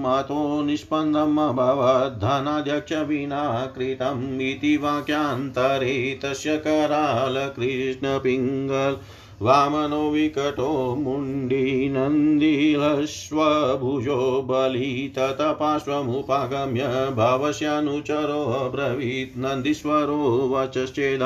अतो 0.06 0.62
निष्पन्दम् 0.64 1.38
अभवत् 1.40 2.18
धनाध्यक्षविना 2.20 3.40
कृतम् 3.76 4.40
इति 4.50 4.76
वाक्यान्तरे 4.82 5.96
तस्य 6.22 6.56
करालकृष्णपिङ्गल् 6.66 8.96
वामनो 9.42 10.02
विकटो 10.10 10.68
मुण्डी 10.98 11.88
नन्दिलश्वभुजो 11.94 14.18
बली 14.50 14.90
ततः 15.16 15.50
पार्श्वमुपागम्य 15.62 16.90
भवस्यानुचरोऽब्रवीत् 17.16 19.34
नन्दीश्वरो 19.44 20.20
वचश्चेद 20.52 21.24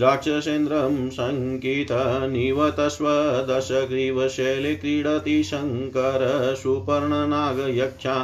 राक्षसेन्द्रं 0.00 0.94
शङ्कितनिवतस्व 1.16 3.08
दशग्रीवशैले 3.48 4.74
क्रीडति 4.84 5.34
शङ्कर 5.48 6.24
सुपर्णनागयक्षा 6.62 8.14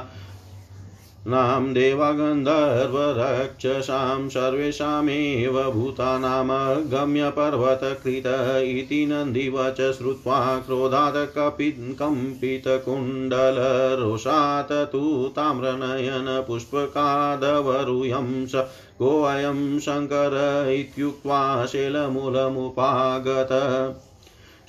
नाम 1.27 1.75
देवागन्धर्वरक्षसां 1.75 4.29
सर्वेषामेव 4.29 5.73
भूतानामगम्य 5.73 7.31
पर्वतकृत 7.31 8.27
इति 8.65 9.07
नन्दिवच 9.07 9.81
श्रुत्वा 9.99 10.59
क्रोधात् 10.67 11.17
कपि 11.37 11.71
कम्पितकुण्डलरोषात् 12.01 14.73
तु 14.93 15.33
ताम्रनयन 15.37 16.45
पुष्पकादवरुयं 16.47 18.47
स 18.47 18.55
कोऽयं 18.99 19.79
शङ्कर 19.79 20.69
इत्युक्त्वा 20.73 21.67
शैलमूलमुपागत 21.67 23.53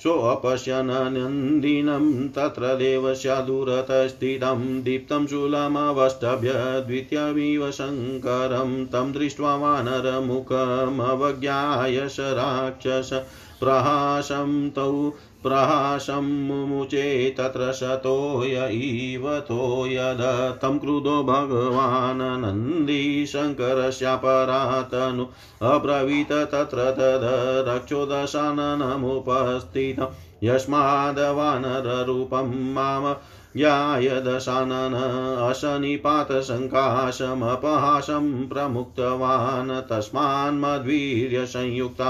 सोऽपश्यन् 0.02 0.86
नन्दिनं 0.86 2.28
तत्र 2.28 2.76
देवस्यादुरतस्थितं 2.76 4.82
दीप्तं 4.82 5.26
शूलमवष्टभ्य 5.26 6.84
द्वितीयमिव 6.86 7.70
शङ्करं 7.70 8.86
तं 8.86 9.12
दृष्ट्वा 9.12 9.56
वानरमुखमवज्ञाय 9.56 12.08
स 12.08 12.16
राक्षस 12.20 13.10
प्रहासं 13.60 14.70
तौ 14.70 15.12
प्रहासं 15.42 16.24
मुमुचे 16.48 17.30
तत्र 17.38 17.72
शतोय 17.72 18.54
इव 18.72 19.28
तोयद 19.48 20.20
तं 20.62 20.78
क्रुधो 20.78 21.22
भगवान् 21.22 22.22
नन्दीशङ्करस्यापरातनु 22.42 25.24
अब्रवीत 25.72 26.32
तत्र 26.32 26.90
तद। 26.98 27.24
रक्षोदशाननमुपस्थितं 27.68 30.06
यस्मादवानररूपं 30.42 32.48
माम 32.74 33.14
ज्ञायदशानन 33.56 34.94
अशनिपातसङ्काशमपहासं 35.48 38.26
प्रमुक्तवान् 38.48 39.72
तस्मान्मद्वीर्यसंयुक्ता 39.90 42.08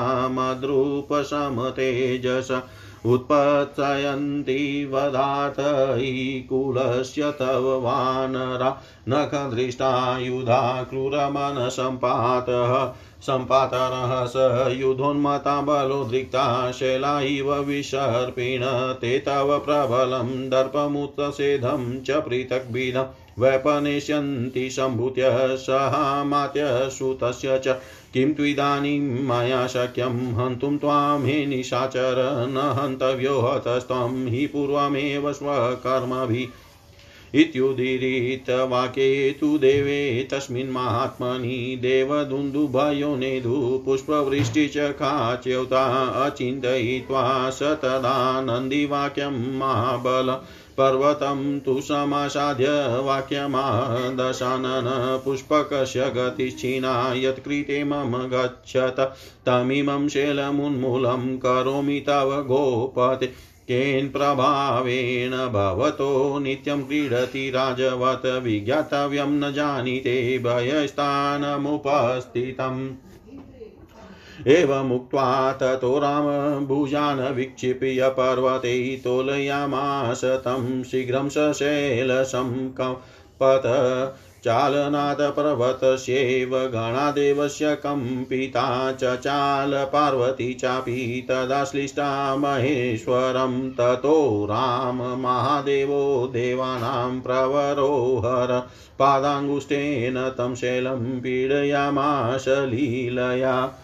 मद्रूपसमतेजस 3.06 3.06
उत्पत्सयन्ति 3.06 4.90
वदातैकुलस्य 4.92 7.30
तव 7.30 7.82
वानरा। 7.82 8.82
नखदृष्टायुधा 9.08 10.82
क्रूरमनसम्पातः 10.82 12.94
सम्पातरः 13.22 14.26
स 14.26 14.32
युधोन्मता 14.80 15.60
बलोद्रिक्ता 15.60 16.72
शैला 16.72 17.20
इव 17.20 17.54
विसर्पिण 17.54 18.94
ते 19.00 19.18
तव 19.18 19.58
प्रबलं 19.58 20.50
दर्पमुत्सेधं 20.50 22.00
च 22.00 22.10
पृथग्भिदम् 22.10 23.19
वैपनेष्यन्ति 23.38 24.70
सम्भूत्य 24.70 25.56
सहामात्यसुतस्य 25.56 27.60
च। 27.64 27.76
किं 28.14 28.34
त्विदानीं 28.34 29.00
मया 29.00 29.66
शक्यं 29.66 30.34
हन्तुं 30.34 30.78
त्वां 30.78 31.24
हि 31.24 31.46
निशाचर 31.46 32.46
न 32.50 32.74
हन्तव्यो 32.78 33.40
हतस्त्वं 33.40 34.26
हि 34.26 34.46
पूर्वमेव 34.46 35.32
स्वकर्मभिः। 35.32 36.48
इत्युदीरितवाक्ये 37.34 39.36
तु 39.40 39.58
देवे 39.58 40.28
तस्मिन् 40.30 40.70
महात्मनि 40.70 41.78
देवदुन्दुभयो 41.80 43.16
नेधु 43.16 43.82
पुष्पवृष्टि 43.84 44.70
काच्यौता 44.76 46.16
अचिन्तयित्वा 46.26 47.50
स 47.50 47.62
तदा 47.62 48.40
नन्दिवाक्यं 48.40 49.58
महाबल 49.58 50.38
पर्वतं 50.80 51.60
तु 51.60 51.80
समासाद्य 51.80 53.00
वाक्यमादशानन 53.00 55.22
पुष्पकस्य 55.24 56.10
गतिश्चिना 56.10 57.12
यत्कृते 57.16 57.84
मम 57.84 58.16
गच्छत। 58.16 59.14
तमिमं 59.46 60.08
शैलमुन्मूलं 60.08 61.38
करोमि 61.38 62.00
तव 62.00 62.42
गोपते। 62.42 63.32
केन 63.68 64.08
प्रभावेण 64.08 65.30
भवतो 65.30 66.38
नित्यं 66.38 66.82
क्रीडति 66.82 67.50
राजवत्। 67.50 68.42
विज्ञातव्यं 68.42 69.26
न 69.26 69.52
जानीते 69.52 70.38
भयस्थानमुपस्थितम्। 70.38 72.90
एवमुक्त्वा 74.46 75.52
ततो 75.52 75.98
रामभुजान् 75.98 77.34
विक्षिप्य 77.34 78.08
पर्वते 78.08 78.96
तोलयामास 78.96 80.24
तं 80.24 80.82
शीघ्रं 80.82 81.28
सशैलशं 81.28 82.68
कपत 82.68 83.62
चालनात् 84.44 85.20
पर्वतस्यैव 85.20 86.50
गणादेवस्य 86.50 87.74
कम्पिता 87.74 88.92
चचाल 88.92 89.74
पार्वती 89.74 90.54
चापि 90.54 91.26
तदा 91.28 91.64
श्लिष्टा 91.64 92.36
महेश्वरं। 92.36 93.70
ततो 93.70 94.44
राम 94.44 95.02
महादेवो 95.20 96.26
देवानां 96.26 97.20
प्रवरोहर 97.20 98.58
पादाङ्गुष्ठेन 98.98 100.28
तं 100.28 100.54
शैलं 100.54 101.20
पीडयामाश 101.20 102.44
लीलया। 102.48 103.74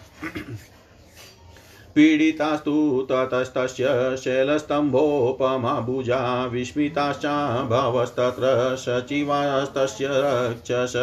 पीडितास्तु 1.95 3.07
ततस्तस्य 3.11 4.17
शैलस्तम्भोपमा 4.17 5.79
भुजा 5.79 6.45
विस्मिताश्चाभवस्तत्र 6.45 8.75
सचिवास्तस्य 8.75 10.07
रक्षस। 10.09 10.93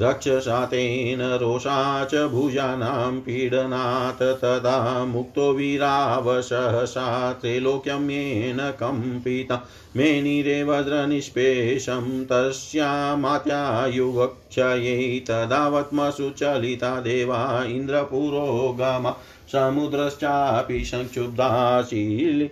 रक्षसा 0.00 0.66
तेन 0.66 1.22
रोषा 1.22 2.04
च 2.04 2.14
भुजानां 2.14 3.20
पीडनात् 3.20 4.22
तदा 4.22 5.04
मुक्तो 5.04 5.52
वीरावसहसा 5.52 7.32
त्रैलोक्यं 7.32 8.10
येन 8.10 8.74
कम्पिता। 8.80 9.68
मेनिरे 9.96 10.64
वज्रनिष्पेषं 10.64 12.24
तस्यामात्यायुवक्षये 12.24 15.20
तदावत्मसु 15.20 16.30
चलिता 16.30 17.00
देवा 17.00 17.64
इन्द्रपुरोगमा। 17.64 19.16
समुद्रश्चापि 19.52 20.84
संक्षुब्धाशीलि 20.84 22.50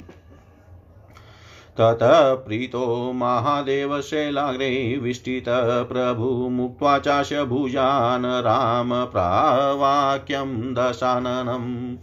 ततः 1.79 2.33
प्रीतो 2.33 3.13
महादेवशैलाग्रे 3.13 4.97
विष्टितप्रभुमुक्त्वा 4.97 6.99
चाश 6.99 7.33
भुजान् 7.33 8.25
राम 8.25 9.05
प्रावाक्यं 9.05 10.73
दशाननम्। 10.73 11.97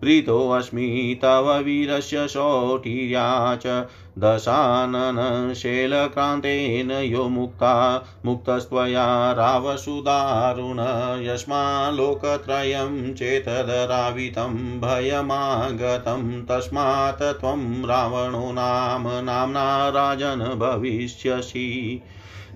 प्रीतोऽस्मि 0.00 1.18
तव 1.22 1.58
वीरस्य 1.58 2.28
शौटिर्या 2.28 3.56
च 3.56 3.86
दशाननशैलक्रान्तेन 4.18 6.90
यो 6.90 7.28
मुक्ता, 7.28 8.04
मुक्तस्त्वया 8.24 9.32
रावसुदारुण 9.32 11.24
यस्माल्लोकत्रयं 11.24 13.14
चेतदरावितं 13.14 14.80
भयमागतं, 14.80 16.42
तस्मात् 16.42 17.22
त्वं 17.22 17.86
रावणो 17.86 18.52
नाम 18.52 19.24
नाम्ना 19.24 19.88
राजन् 19.88 20.58
भविष्यसि। 20.58 22.02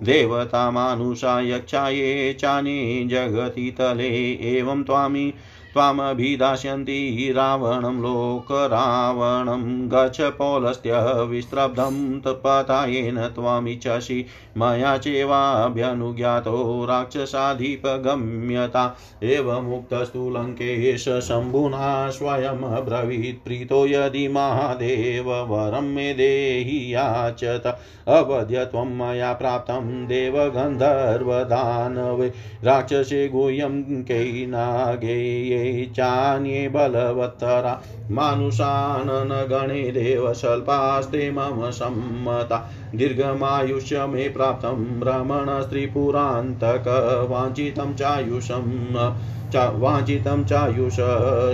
देवतामानुषा 0.03 1.41
यक्षा 1.41 1.89
ये 1.89 2.37
चाने 2.41 3.07
जगति 3.07 3.71
तले, 3.71 4.33
एवं 4.33 4.85
त्वामि 4.85 5.35
त्वामभिदास्यन्ति 5.73 7.33
रावणं 7.37 8.03
लोकरावणं 8.03 9.89
गच्छ 9.89 10.21
पौलस्त्य 10.21 11.25
विस्त्रब्धं 11.25 12.21
तत्पतायेन 12.21 13.17
त्वमिच्छसि। 13.17 14.27
मया 14.57 14.97
चैवाभ्यनुज्ञातो 14.97 16.85
राक्षसाधिपगम्यता। 16.85 18.97
एवमुक्तस्तु 19.23 20.31
लङ्केश 20.31 21.09
शम्भुना 21.09 22.11
स्वयमब्रवीत् 22.11 23.45
प्रीतो 23.45 23.87
यदि 23.87 24.29
महादेव 24.29 25.33
वरं 25.33 25.95
मे 25.95 26.15
देहि 26.15 26.95
याचत। 26.95 27.79
अवध्य 28.09 28.65
त्वं 28.65 28.97
मया 28.97 29.33
प्राप्तं 29.33 30.07
देवगन्धर्वदानवे। 30.07 32.33
राक्षसे 32.65 33.29
गुह्यं 33.29 34.03
कैनागेये 35.59 35.87
चान्ये 35.87 36.69
बलवत्तरा। 36.69 37.83
मानुषाननगणेदेव 38.11 40.33
स्वल्पास्ते 40.33 41.31
मम 41.31 41.71
सम्मता। 41.71 42.71
दीर्घमायुष्य 42.95 44.07
मे 44.07 44.29
प्राप्तं 44.29 45.01
भ्रमणस्त्रिपुरान्तक 45.01 46.85
वाञ्छितं 47.31 47.95
चायुषम् 47.95 49.09
वाञ्छितं 49.55 50.45
चायुष 50.45 50.97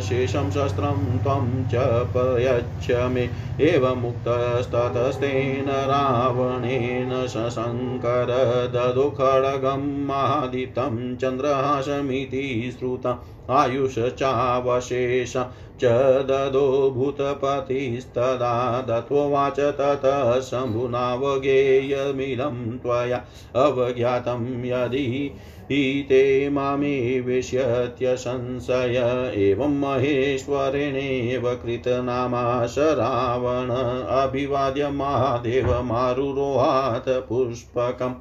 शेषं 0.04 0.50
शस्त्रं 0.50 1.18
त्वं 1.18 1.64
च 1.64 1.70
प्रयच्छ 2.14 2.90
मे 2.90 3.30
एवमुक्तस्ततस्तेन 3.60 5.90
रावणेन 5.90 7.26
सशङ्कर 7.26 8.26
ददो 8.74 9.10
खड्गं 9.10 11.16
चन्द्रहासमिति 11.16 12.76
श्रुतम्। 12.78 13.43
आयुष 13.50 13.98
चावशेष 13.98 15.36
च 15.80 15.84
ददो 16.28 16.90
भूतपतिस्तदा 16.90 18.80
दत्ववाच 18.80 19.60
ततः 19.60 20.40
शम्भुनावगेयमिदं 20.40 22.78
त्वया 22.78 23.24
अवज्ञातं 23.56 24.64
यदि 24.64 25.32
ईते 25.72 26.50
मामेवेश्यत्यसंशय 26.50 29.32
एवं 29.36 29.80
महेश्वरेणेव 29.80 31.54
कृतनामाश 31.54 32.74
रावण 32.78 33.70
अभिवाद्य 34.06 34.88
महादेवमारुरोहात् 34.88 37.08
पुष्पकम्। 37.08 38.14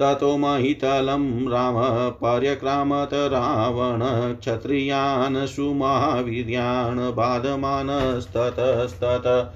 ततो 0.00 0.36
महितलं 0.36 1.48
राम 1.48 2.10
पर्यक्रामत 2.10 3.10
रावण 3.14 4.34
क्षत्रियान् 4.34 5.46
सुमहावीर्यान् 5.46 7.12
बाधमानस्ततस्तत। 7.12 9.54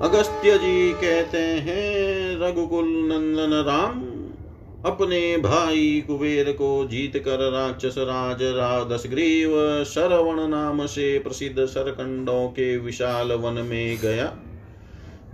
अगस्त्य 0.02 0.58
जी 0.58 0.92
कहते 0.94 1.38
हैं, 1.38 2.38
रघुकुल 2.38 2.88
नंदन 3.06 3.54
राम, 3.66 4.02
अपने 4.86 5.38
भाई 5.38 6.04
कुबेर 6.08 6.52
को 6.52 6.88
जीत 6.88 7.16
कर 7.18 7.50
राक्षस 7.52 7.96
राज 8.00 8.42
दशग्रीव 8.92 9.52
सरवण 9.86 10.48
नाम 10.48 10.86
से 10.86 11.08
प्रसिद्ध 11.20 11.66
सरकंडों 11.66 12.48
के 12.50 12.78
विशाल 12.78 13.32
वन 13.34 13.62
में 13.62 13.98
गया, 14.02 14.32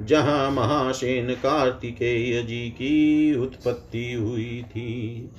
जहाँ 0.02 0.52
महासेन 0.52 1.34
कार्तिकेय 1.36 2.42
जी 2.44 2.68
की 2.72 3.36
उत्पत्ति 3.36 4.12
हुई 4.14 4.64
थी। 4.68 5.30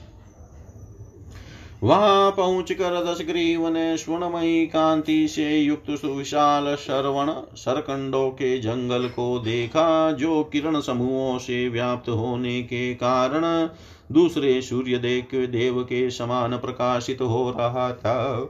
वहाँ 1.83 2.31
पहुंचकर 2.31 3.05
दशग्रीव 3.05 3.69
ने 3.69 3.97
स्वर्णमयी 3.97 4.67
कांति 4.67 5.29
से 5.29 5.59
युक्त 5.59 5.91
सुविशाल 5.91 6.75
श्रवण 6.77 7.33
सरकंडों 7.57 8.31
के 8.31 8.59
जंगल 8.59 9.09
को 9.09 9.39
देखा, 9.39 10.13
जो 10.13 10.45
किरण 10.45 10.81
समूहों 10.81 11.39
से 11.39 11.69
व्याप्त 11.69 12.09
होने 12.09 12.63
के 12.63 12.95
कारण 12.95 13.69
दूसरे 14.15 14.63
सूर्य 14.63 14.99
देव 15.47 15.83
के 15.83 16.11
समान 16.11 16.57
प्रकाशित 16.57 17.21
हो 17.21 17.51
रहा 17.51 17.93
था। 17.93 18.49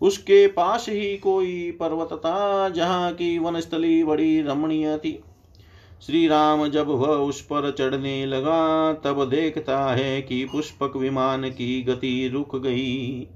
उसके 0.00 0.46
पास 0.46 0.86
ही 0.88 1.16
कोई 1.16 1.70
पर्वत 1.70 2.12
था, 2.12 2.68
जहाँ 2.68 3.12
की 3.12 3.38
वनस्थली 3.38 4.04
बड़ी 4.04 4.42
रमणीय 4.42 4.96
थी। 4.98 5.20
श्री 6.02 6.26
राम 6.28 6.68
जब 6.68 6.88
वह 6.88 7.08
उस 7.08 7.40
पर 7.40 7.70
चढ़ने 7.70 8.26
लगा, 8.26 8.92
तब 8.92 9.24
देखता 9.30 9.78
है 9.94 10.22
कि 10.22 10.44
पुष्पक 10.44 10.96
विमान 10.96 11.50
की 11.50 11.82
गति 11.82 12.30
रुक 12.32 12.56
गई। 12.56 13.26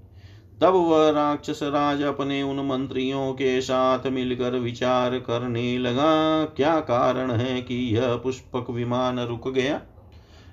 तब 0.62 0.74
वह 0.74 1.10
राक्षस 1.10 1.60
राज 1.62 2.02
अपने 2.02 2.42
उन 2.42 2.66
मंत्रियों 2.66 3.32
के 3.32 3.60
साथ 3.60 4.06
मिलकर 4.06 4.50
विचार 4.50 5.18
करने 5.18 5.78
लगा, 5.78 6.44
क्या 6.44 6.80
कारण 6.80 7.30
है 7.30 7.62
कि 7.62 7.96
यह 7.96 8.16
पुष्पक 8.16 8.70
विमान 8.70 9.20
रुक 9.20 9.48
गया? 9.48 9.80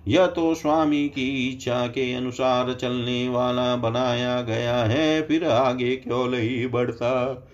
यह 0.07 0.25
तो 0.25 0.55
स्वामी 0.55 1.07
की 1.07 1.49
इच्छा 1.49 1.87
के 1.87 2.13
अनुसार 2.13 2.73
चलने 2.73 3.29
वाला 3.29 3.75
बनाया 3.75 4.41
गया 4.41 4.77
है, 4.77 5.21
फिर 5.21 5.45
आगे 5.45 5.95
क्यों 5.95 6.27
नहीं 6.27 6.67
बढ़ता? 6.67 7.47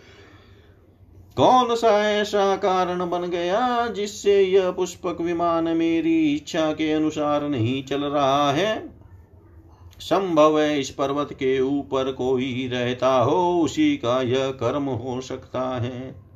कौन 1.37 1.75
सा 1.75 2.11
ऐसा 2.11 2.55
कारण 2.55 3.09
बन 3.09 3.21
गया 3.21 3.87
जिससे 3.87 4.43
यह 4.43 4.71
पुष्पक 4.71 5.21
विमान 5.21 5.63
मेरी 5.63 6.35
इच्छा 6.35 6.73
के 6.73 6.91
अनुसार 6.91 7.49
नहीं 7.49 7.83
चल 7.83 8.01
रहा 8.01 8.51
है? 8.51 8.89
संभव 9.99 10.59
है 10.59 10.79
इस 10.79 10.89
पर्वत 10.89 11.33
के 11.33 11.59
ऊपर 11.59 12.11
कोई 12.11 12.69
रहता 12.73 13.19
हो, 13.19 13.61
उसी 13.61 13.97
का 13.97 14.21
यह 14.21 14.51
कर्म 14.51 14.83
हो 14.83 15.21
सकता 15.21 15.79
है। 15.79 16.30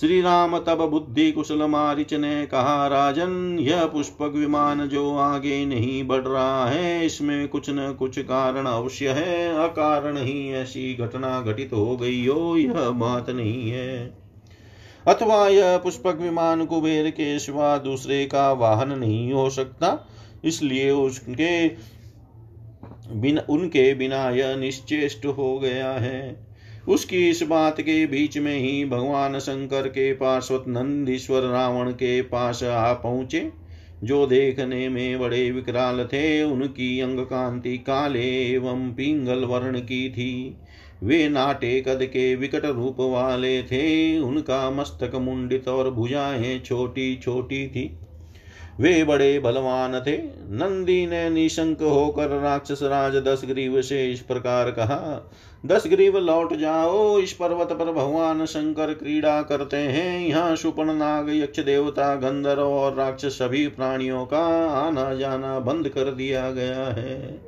श्री 0.00 0.20
राम 0.20 0.58
तब 0.58 0.78
बुद्धि 0.90 1.32
कुशल 1.32 1.62
मारिच 1.62 2.14
ने 2.14 2.46
कहा, 2.46 2.86
राजन, 2.86 3.58
यह 3.60 3.84
पुष्पक 3.84 4.32
विमान 4.34 4.88
जो 4.88 5.16
आगे 5.16 5.66
नहीं 5.66 6.06
बढ़ 6.06 6.22
रहा 6.22 6.68
है, 6.68 7.06
इसमें 7.06 7.48
कुछ 7.48 7.70
न 7.70 7.96
कुछ 7.98 8.18
कारण 8.18 8.66
अवश्य 8.66 9.08
है, 9.08 9.64
अकारण 9.64 10.16
ही 10.16 10.52
ऐसी 10.52 10.94
घटना 10.94 11.40
घटित 11.40 11.72
हो 11.72 11.96
गई 11.96 12.26
हो, 12.26 12.56
यह 12.56 12.90
बात 12.90 13.30
नहीं 13.30 13.70
है। 13.70 14.18
अथवा 15.08 15.48
यह 15.48 15.76
पुष्पक 15.76 16.18
विमान 16.20 16.66
कुबेर 16.66 17.10
के 17.10 17.38
सिवा 17.38 17.78
दूसरे 17.78 18.26
का 18.26 18.52
वाहन 18.52 18.98
नहीं 18.98 19.32
हो 19.32 19.50
सकता, 19.50 20.08
इसलिए 20.44 20.90
उसके 20.90 21.68
बिन, 23.12 23.38
उनके 23.38 23.94
बिना 23.94 24.30
यह 24.30 24.56
निश्चेष्ट 24.56 25.26
हो 25.26 25.58
गया 25.58 25.92
है। 25.92 26.45
उसकी 26.88 27.28
इस 27.28 27.42
बात 27.42 27.80
के 27.80 28.06
बीच 28.06 28.38
में 28.38 28.58
ही 28.58 28.84
भगवान 28.84 29.38
शंकर 29.38 29.88
के 29.88 30.12
पार्श्वत 30.12 30.64
नंदीश्वर 30.68 31.40
रावण 31.42 31.90
के 31.90 32.22
पास 32.22 32.62
आ 32.62 32.92
पहुँचे, 32.92 33.50
जो 34.04 34.26
देखने 34.26 34.88
में 34.88 35.20
बड़े 35.20 35.50
विकराल 35.50 36.04
थे। 36.04 36.42
उनकी 36.42 37.00
अंग 37.00 37.18
कांति 37.18 37.78
काले 37.78 38.52
एवं 38.54 38.92
पिंगल 38.92 39.44
वर्ण 39.44 39.78
की 39.80 40.10
थी। 40.10 40.56
वे 41.02 41.28
नाटे 41.28 41.80
कद 41.80 41.98
के 42.02 42.34
विकट 42.36 42.64
रूप 42.64 42.96
वाले 43.00 43.62
थे। 43.62 44.18
उनका 44.18 44.70
मस्तक 44.70 45.14
मुंडित 45.14 45.68
और 45.68 45.90
भुजाएँ 45.90 46.58
छोटी 46.58 47.16
छोटी 47.16 47.68
थी। 47.68 47.98
वे 48.80 49.04
बड़े 49.04 49.38
बलवान 49.38 50.00
थे। 50.06 50.16
नंदी 50.50 51.06
ने 51.06 51.30
निशंक 51.30 51.82
होकर 51.82 52.28
राक्षस 52.28 52.78
राज 52.82 53.16
दस 53.16 53.42
ग्रीव 53.44 53.82
से 53.82 54.12
इस 54.12 54.20
प्रकार 54.20 54.70
कहा 54.70 55.30
दस 55.66 55.84
ग्रीव 55.86 56.18
लौट 56.18 56.54
जाओ, 56.54 57.18
इस 57.18 57.32
पर्वत 57.32 57.68
पर 57.72 57.92
भगवान 57.92 58.46
शंकर 58.46 58.94
क्रीड़ा 58.94 59.42
करते 59.42 59.76
हैं। 59.76 60.28
यहाँ 60.28 60.56
सुपन 60.56 60.96
नाग, 60.96 61.30
यक्ष 61.30 61.60
देवता, 61.60 62.14
गंधर्व 62.14 62.62
और 62.62 62.94
राक्षस 62.94 63.38
सभी 63.38 63.66
प्राणियों 63.68 64.26
का 64.26 64.68
आना 64.68 65.14
जाना 65.14 65.58
बंद 65.58 65.88
कर 65.88 66.04
दिया 66.04 66.50
गया 66.50 66.84
है। 66.84 67.40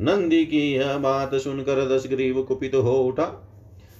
नंदी 0.00 0.44
की 0.46 0.74
यह 0.74 0.98
बात 0.98 1.34
सुनकर 1.34 1.96
दस 1.96 2.04
ग्रीव 2.06 2.42
कुपित 2.42 2.74
हो 2.74 2.98
उठा। 2.98 3.46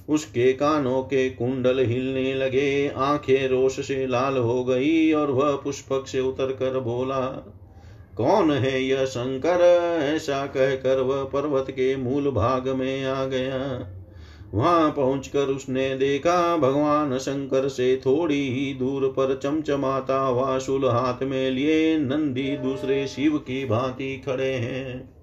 उसके 0.08 0.52
कानों 0.52 1.02
के 1.02 1.30
कुंडल 1.30 1.78
हिलने 1.78 2.34
लगे, 2.34 2.88
आँखें 2.88 3.48
रोष 3.48 3.80
से 3.80 4.06
लाल 4.06 4.36
हो 4.36 4.64
गई 4.64 5.12
और 5.12 5.30
वह 5.30 5.52
पुष्पक 5.56 6.04
से 6.06 6.20
उतर 6.20 6.46
कर 6.46 6.80
बोला 6.80 7.52
कौन 8.16 8.50
है 8.50 8.82
यह 8.82 9.04
शंकर? 9.04 9.60
ऐसा 10.14 10.46
कहकर 10.46 11.00
वह 11.00 11.24
पर्वत 11.24 11.66
के 11.70 11.96
मूल 11.96 12.30
भाग 12.30 12.68
में 12.68 13.04
आ 13.04 13.24
गया। 13.24 13.90
वहाँ 14.54 14.90
पहुंचकर 14.90 15.40
उसने 15.40 15.96
देखा, 15.96 16.56
भगवान 16.56 17.18
शंकर 17.18 17.68
से 17.68 17.96
थोड़ी 17.96 18.50
ही 18.50 18.74
दूर 18.74 19.08
पर 19.08 19.40
चमचमाता 19.42 20.30
वासुल 20.30 20.84
हाथ 20.84 21.22
में 21.22 21.50
लिए 21.50 21.98
नंदी 21.98 22.56
दूसरे 22.56 23.06
शिव 23.06 23.38
की 23.38 23.64
भांति 23.64 24.22
खड़े 24.26 24.52
हैं। 24.52 25.19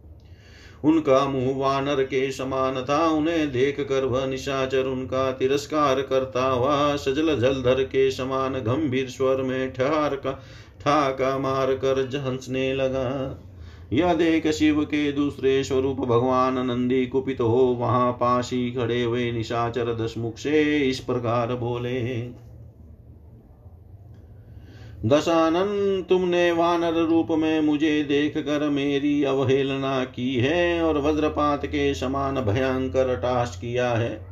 उनका 0.84 1.26
मुँह 1.26 1.58
वानर 1.58 2.04
के 2.04 2.32
समान 2.32 2.86
था। 2.90 3.08
उन्हें 3.08 3.52
देख 3.52 3.80
कर 3.80 4.06
वह 4.06 4.26
निशाचर, 4.26 4.86
उनका 4.86 5.32
तिरस्कार 5.32 6.02
करता 6.02 6.46
हुआ 6.46 6.96
सजल 6.96 7.40
जलधर 7.40 7.84
के 7.84 8.12
समान 8.12 8.54
गंभीर 8.54 9.10
स्वर 9.10 9.42
में 9.42 9.74
ठहर 9.74 10.16
का 10.16 10.32
ठाका 10.82 11.38
मार 11.38 11.74
कर 11.76 12.00
हंसने 12.00 12.74
लगा। 12.74 13.44
यह 13.94 14.14
देख 14.14 14.48
शिव 14.48 14.84
के 14.84 15.12
दूसरे 15.12 15.64
स्वरूप 15.64 16.00
भगवान 16.00 16.66
नंदी 16.68 17.06
कुपित 17.06 17.42
हो 17.42 17.78
वहाँ 17.80 18.12
पासी 18.12 18.72
खड़े 18.72 19.04
हुए 19.04 19.32
निशाचर 19.32 19.94
दशमुख 19.96 20.38
से 20.38 20.78
इस 20.80 21.00
प्रकार 21.00 21.56
बोले 21.56 22.00
दशानन 25.06 26.06
तुमने 26.10 26.52
वानर 26.52 26.94
रूप 26.94 27.28
में 27.32 27.62
मुझे 27.62 28.04
देख 28.04 28.38
कर 28.38 28.70
मेरी 28.70 29.24
अवहेलना 29.24 30.06
की 30.06 30.36
है 30.36 30.82
और 30.82 30.98
वज्रपात 30.98 31.66
के 31.66 31.94
समान 31.94 32.36
भयंकर 32.36 33.16
टाश 33.16 33.58
किया 33.62 33.90
है। 33.90 34.28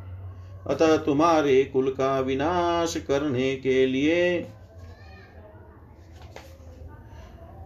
अतः 0.66 0.96
तुम्हारे 0.96 1.64
कुल 1.64 1.90
का 1.90 2.20
विनाश 2.20 2.96
करने 2.96 3.56
के 3.56 3.86
लिए 3.86 4.46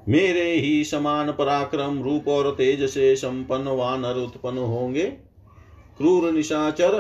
मेरे 0.09 0.53
ही 0.53 0.84
समान 0.84 1.32
पराक्रम 1.32 2.03
रूप 2.03 2.28
और 2.28 2.51
तेज 2.51 2.90
से 2.90 3.16
संपन्न 3.16 3.68
वानर 3.68 4.14
उत्पन्न 4.14 4.59
होंगे। 4.59 5.05
क्रूर 5.98 6.32
निशाचर 6.32 6.94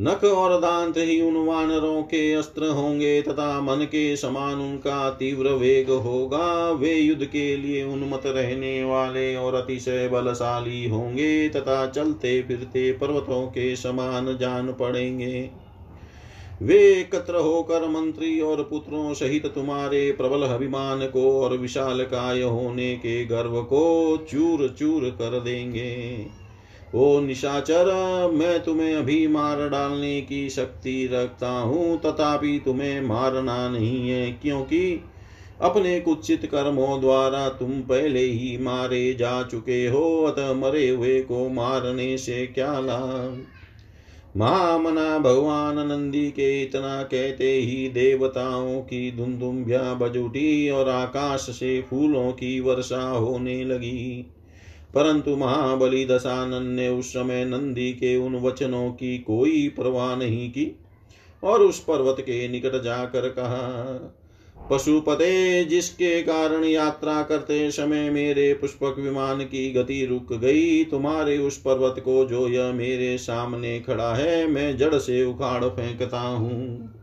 नख 0.00 0.24
और 0.24 0.60
दांत 0.60 0.94
ही 0.96 1.20
उन 1.20 1.36
वानरों 1.46 2.02
के 2.02 2.32
अस्त्र 2.32 2.66
होंगे, 2.66 3.22
तथा 3.22 3.60
मन 3.60 3.84
के 3.84 4.16
समान 4.16 4.54
उनका 4.54 5.10
तीव्र 5.10 5.48
वेग 5.48 5.90
होगा। 5.90 6.70
वे 6.70 6.94
युद्ध 6.94 7.24
के 7.24 7.56
लिए 7.56 7.84
उन्मत 7.84 8.22
रहने 8.26 8.84
वाले 8.84 9.36
और 9.36 9.54
अतिशय 9.54 10.08
बलशाली 10.08 10.88
होंगे, 10.88 11.48
तथा 11.48 11.86
चलते 11.86 12.42
फिरते 12.42 12.92
पर्वतों 12.92 13.46
के 13.46 13.76
समान 13.76 14.36
जान 14.40 14.72
पड़ेंगे। 14.72 15.50
वे 16.62 16.78
एकत्र 16.92 17.34
होकर 17.34 17.88
मंत्री 17.88 18.40
और 18.40 18.62
पुत्रों 18.62 19.14
सहित 19.14 19.46
तुम्हारे 19.46 20.12
प्रबल 20.12 20.42
अभिमान 20.42 21.06
को 21.06 21.40
और 21.40 21.56
विशाल 21.56 22.02
काय 22.02 22.42
होने 22.42 22.94
के 22.94 23.24
गर्व 23.24 23.62
को 23.62 24.16
चूर 24.30 24.76
चूर 24.78 25.10
कर 25.10 25.40
देंगे। 25.40 26.26
ओ 26.94 27.20
निशाचर, 27.20 27.86
मैं 28.34 28.64
तुम्हें 28.64 28.96
अभी 28.96 29.26
मार 29.28 29.68
डालने 29.68 30.20
की 30.20 30.50
शक्ति 30.50 31.10
रखता 31.12 31.50
हूँ, 31.50 32.00
तथापि 32.00 32.62
तुम्हें 32.64 33.00
मारना 33.00 33.68
नहीं 33.68 34.10
है, 34.10 34.32
क्योंकि 34.32 35.04
अपने 35.60 36.00
कुचित 36.00 36.46
कर्मों 36.46 37.00
द्वारा 37.00 37.48
तुम 37.48 37.70
पहले 37.70 38.20
ही 38.20 38.58
मारे 38.58 39.14
जा 39.14 39.42
चुके 39.42 39.88
हो, 39.88 40.22
अतः 40.22 40.52
मरे 40.52 40.88
हुए 40.88 41.20
को 41.20 41.48
मारने 41.48 42.18
से 42.18 42.46
क्या 42.46 42.80
लाभ? 42.80 43.46
महामना 44.36 45.18
भगवान 45.18 45.88
नंदी 45.88 46.30
के 46.30 46.62
इतना 46.62 47.02
कहते 47.02 47.52
ही 47.52 47.88
देवताओं 47.88 48.80
की 48.80 49.16
धुमधुम्भ्या 49.16 49.94
बजुटी 49.94 50.70
और 50.70 50.88
आकाश 50.88 51.40
से 51.40 51.82
फूलों 51.82 52.32
की 52.32 52.60
वर्षा 52.60 53.10
होने 53.10 53.64
लगी। 53.64 54.34
परंतु 54.94 55.36
महाबली 55.36 56.04
दशानन 56.04 56.66
ने 56.66 56.88
उस 56.88 57.10
समय 57.10 57.44
नंदी 57.44 57.92
के 57.92 58.16
उन 58.16 58.36
वचनों 58.36 58.90
की 58.90 59.18
कोई 59.18 59.68
परवाह 59.68 60.16
नहीं 60.16 60.50
की 60.50 60.78
और 61.44 61.62
उस 61.62 61.84
पर्वत 61.84 62.16
के 62.20 62.48
निकट 62.48 62.82
जाकर 62.82 63.28
कहा, 63.28 64.14
पशुपते, 64.70 65.64
जिसके 65.64 66.22
कारण 66.22 66.64
यात्रा 66.64 67.22
करते 67.22 67.70
समय 67.70 68.10
मेरे 68.10 68.54
पुष्पक 68.54 68.96
विमान 68.98 69.38
की 69.38 69.72
गति 69.72 70.06
रुक 70.06 70.32
गई, 70.32 70.84
तुम्हारे 70.84 71.38
उस 71.38 71.58
पर्वत 71.58 71.94
को 71.98 72.24
जो 72.24 72.48
यह 72.48 72.72
मेरे 72.72 73.18
सामने 73.18 73.80
खड़ा 73.80 74.14
है, 74.14 74.46
मैं 74.46 74.76
जड़ 74.76 74.94
से 74.94 75.24
उखाड़ 75.24 75.64
फेंकता 75.64 76.20
हूँ। 76.20 76.94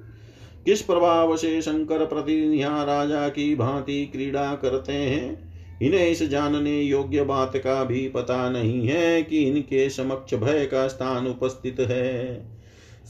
किस 0.65 0.81
प्रभाव 0.81 1.37
से 1.37 1.61
शंकर 1.61 2.05
प्रतिदिन 2.05 2.53
यहाँ 2.53 2.85
राजा 2.85 3.29
की 3.29 3.55
भांति 3.55 4.05
क्रीड़ा 4.05 4.55
करते 4.55 4.93
हैं? 4.93 5.44
इन्हें 5.81 6.07
इस 6.07 6.23
जानने 6.23 6.81
योग्य 6.81 7.23
बात 7.23 7.57
का 7.57 7.83
भी 7.83 8.09
पता 8.09 8.49
नहीं 8.49 8.87
है 8.87 9.23
कि 9.23 9.43
इनके 9.43 9.89
समक्ष 9.89 10.33
भय 10.33 10.65
का 10.65 10.87
स्थान 10.87 11.27
उपस्थित 11.27 11.79
है। 11.79 12.35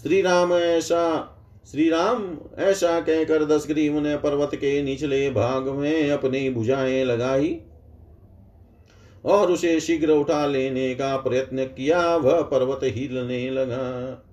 श्री 0.03 0.21
राम 0.21 0.53
ऐसा 0.53 1.31
श्री 1.71 1.89
राम 1.89 2.37
ऐसा 2.59 2.99
कहकर 2.99 3.45
दशग्रीव 3.45 3.99
ने 3.99 4.17
पर्वत 4.17 4.51
के 4.55 4.81
निचले 4.81 5.29
भाग 5.29 5.69
में 5.69 6.11
अपनी 6.11 6.49
भुजाएँ 6.49 7.03
लगाई 7.03 7.59
और 9.25 9.51
उसे 9.51 9.79
शीघ्र 9.79 10.11
उठा 10.11 10.45
लेने 10.45 10.95
का 10.95 11.17
प्रयत्न 11.17 11.63
किया। 11.63 12.15
वह 12.15 12.41
पर्वत 12.41 12.79
हिलने 12.83 13.49
लगा। 13.49 14.24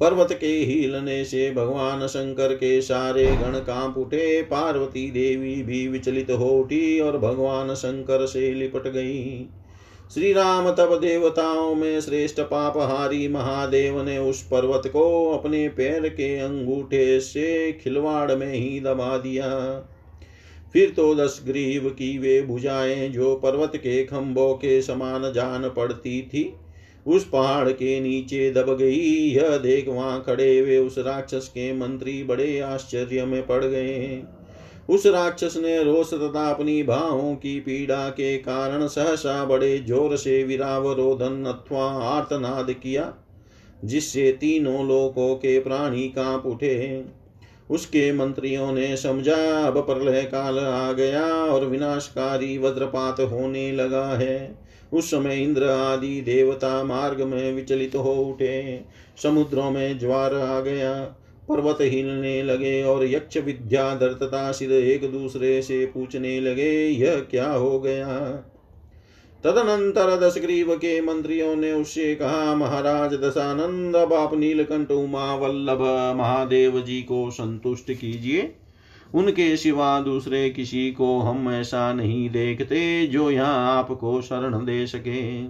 पर्वत 0.00 0.32
के 0.32 0.46
हिलने 0.46 1.24
से 1.24 1.50
भगवान 1.50 2.06
शंकर 2.06 2.52
के 2.52 2.80
सारे 2.82 3.36
गण 3.36 3.58
काँप 3.58 3.98
उठे, 3.98 4.42
पार्वती 4.42 5.10
देवी 5.10 5.62
भी 5.62 5.88
विचलित 5.88 6.30
हो 6.30 6.48
उठी 6.48 7.00
और 7.00 7.18
भगवान 7.18 7.74
शंकर 7.74 8.26
से 8.26 8.54
लिपट 8.54 8.88
गई। 8.88 9.46
श्री 10.14 10.32
राम 10.32 10.70
तब 10.70 10.98
देवताओं 11.00 11.74
में 11.74 12.00
श्रेष्ठ 12.00 12.40
पापहारी 12.40 13.28
महादेव 13.28 14.02
ने 14.02 14.18
उस 14.18 14.42
पर्वत 14.42 14.82
को 14.86 15.30
अपने 15.30 15.68
पैर 15.68 16.08
के 16.08 16.38
अंगूठे 16.38 17.20
से 17.20 17.72
खिलवाड़ 17.72 18.32
में 18.32 18.52
ही 18.52 18.80
दबा 18.80 19.18
दिया। 19.18 19.50
फिर 20.72 20.90
तो 20.90 21.14
दस 21.14 21.42
ग्रीव 21.46 21.88
की 21.88 22.18
वे 22.18 22.42
भुजाएँ 22.42 23.08
जो 23.08 23.36
पर्वत 23.36 23.72
के 23.76 24.04
खंभों 24.04 24.54
के 24.54 24.82
समान 24.82 25.32
जान 25.32 25.68
पड़ती 25.68 26.22
थी। 26.22 26.54
उस 27.08 27.24
पहाड़ 27.24 27.68
के 27.68 27.98
नीचे 28.00 28.50
दब 28.50 28.76
गई। 28.76 29.00
यह 29.34 29.56
देख 29.56 29.88
वहाँ 29.88 30.22
खड़े 30.26 30.58
हुए 30.58 30.78
उस 30.78 30.98
राक्षस 30.98 31.48
के 31.48 31.72
मंत्री 31.72 32.22
बड़े 32.24 32.58
आश्चर्य 32.60 33.24
में 33.24 33.46
पड़ 33.46 33.64
गए। 33.64 34.22
उस 34.90 35.06
राक्षस 35.06 35.56
ने 35.56 35.82
रोष 35.84 36.12
तथा 36.14 36.48
अपनी 36.50 36.82
भावों 36.82 37.34
की 37.34 37.58
पीड़ा 37.60 38.08
के 38.08 38.36
कारण 38.38 38.86
सहसा 38.86 39.44
बड़े 39.44 39.78
ज़ोर 39.78 40.16
से 40.16 40.42
विराव 40.42 40.92
रोधन 40.92 41.44
अथवा 41.44 41.86
आर्तनाद 42.08 42.70
किया, 42.72 43.12
जिससे 43.84 44.30
तीनों 44.32 44.86
लोकों 44.88 45.34
के 45.34 45.58
प्राणी 45.58 46.08
काँप 46.08 46.46
उठे। 46.46 47.04
उसके 47.70 48.12
मंत्रियों 48.12 48.72
ने 48.72 48.96
समझा, 48.96 49.66
अब 49.66 49.78
प्रलय 49.80 50.22
काल 50.22 50.58
आ 50.58 50.92
गया 50.92 51.24
और 51.24 51.66
विनाशकारी 51.66 52.56
वज्रपात 52.58 53.20
होने 53.20 53.70
लगा 53.72 54.06
है। 54.06 54.67
उस 54.92 55.10
समय 55.10 55.42
इंद्र 55.42 55.64
आदि 55.64 56.20
देवता 56.20 56.84
मार्ग 56.84 57.22
में 57.22 57.52
विचलित 57.52 57.94
हो 57.94 58.14
उठे। 58.14 58.80
समुद्रों 59.22 59.70
में 59.70 59.98
ज्वार 59.98 60.34
आ 60.34 60.60
गया, 60.60 60.94
पर्वत 61.48 61.78
हिलने 61.80 62.42
लगे 62.42 62.82
और 62.82 63.06
यक्ष 63.06 63.36
विद्याधर 63.36 64.12
तथा 64.12 64.52
सिर 64.52 64.72
एक 64.72 65.12
दूसरे 65.12 65.62
से 65.62 65.86
पूछने 65.86 66.40
लगे, 66.40 66.88
यह 66.88 67.16
क्या 67.20 67.50
हो 67.50 67.80
गया? 67.80 68.18
तदनंतर 69.44 70.16
दशग्रीव 70.20 70.76
के 70.76 71.00
मंत्रियों 71.00 71.56
ने 71.56 71.72
उससे 71.72 72.14
कहा, 72.14 72.54
महाराज 72.54 73.14
दशानंद, 73.14 73.96
अब 73.96 74.12
आप 74.12 74.34
नीलकंठ 74.34 74.90
उमा 74.90 75.34
वल्लभ 75.34 75.82
महादेव 76.16 76.80
जी 76.80 77.02
को 77.02 77.30
संतुष्ट 77.30 77.92
कीजिए। 77.92 78.54
उनके 79.14 79.56
सिवा 79.56 80.00
दूसरे 80.00 80.50
किसी 80.50 80.90
को 80.92 81.18
हम 81.18 81.50
ऐसा 81.50 81.92
नहीं 81.92 82.28
देखते 82.30 83.06
जो 83.06 83.30
यहाँ 83.30 83.78
आपको 83.78 84.20
शरण 84.22 84.64
दे 84.64 84.86
सके। 84.86 85.44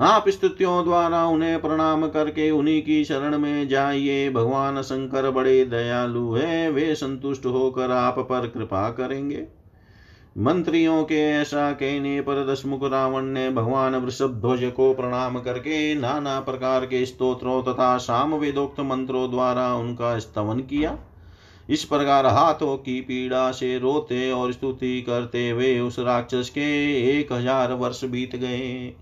आप 0.00 0.28
स्तुतियों 0.28 0.84
द्वारा 0.84 1.24
उन्हें 1.26 1.60
प्रणाम 1.60 2.06
करके 2.08 2.50
उन्हीं 2.50 2.82
की 2.82 3.04
शरण 3.04 3.38
में 3.38 3.68
जाइए। 3.68 4.30
भगवान 4.30 4.82
शंकर 4.82 5.30
बड़े 5.30 5.64
दयालु 5.64 6.32
है, 6.32 6.70
वे 6.70 6.94
संतुष्ट 6.94 7.46
होकर 7.46 7.90
आप 7.90 8.18
पर 8.18 8.48
कृपा 8.48 8.90
करेंगे। 8.90 9.46
मंत्रियों 10.38 11.02
के 11.04 11.20
ऐसा 11.32 11.72
कहने 11.72 12.20
पर 12.20 12.44
दशमुख 12.46 12.80
रावण 12.84 13.24
ने 13.24 13.50
भगवान 13.50 13.94
वृषभ 13.94 14.40
ध्वज 14.40 14.70
को 14.76 14.92
प्रणाम 14.94 15.38
करके 15.38 15.94
नाना 15.94 16.40
प्रकार 16.40 16.86
के 16.86 17.04
स्तोत्रों 17.06 17.62
तथा 17.62 17.96
साम 17.96 18.34
वेदोक्त 18.34 18.80
मंत्रों 18.80 19.30
द्वारा 19.30 19.74
उनका 19.74 20.18
स्तवन 20.18 20.60
किया। 20.60 20.98
इस 21.68 21.84
प्रकार 21.84 22.26
हाथों 22.26 22.76
की 22.76 23.00
पीड़ा 23.00 23.50
से 23.52 23.78
रोते 23.78 24.30
और 24.32 24.52
स्तुति 24.52 25.00
करते 25.02 25.48
हुए 25.50 25.78
उस 25.80 25.98
राक्षस 25.98 26.50
के 26.50 26.68
एक 27.10 27.32
हज़ार 27.32 27.72
वर्ष 27.72 28.04
बीत 28.04 28.36
गए। 28.36 28.92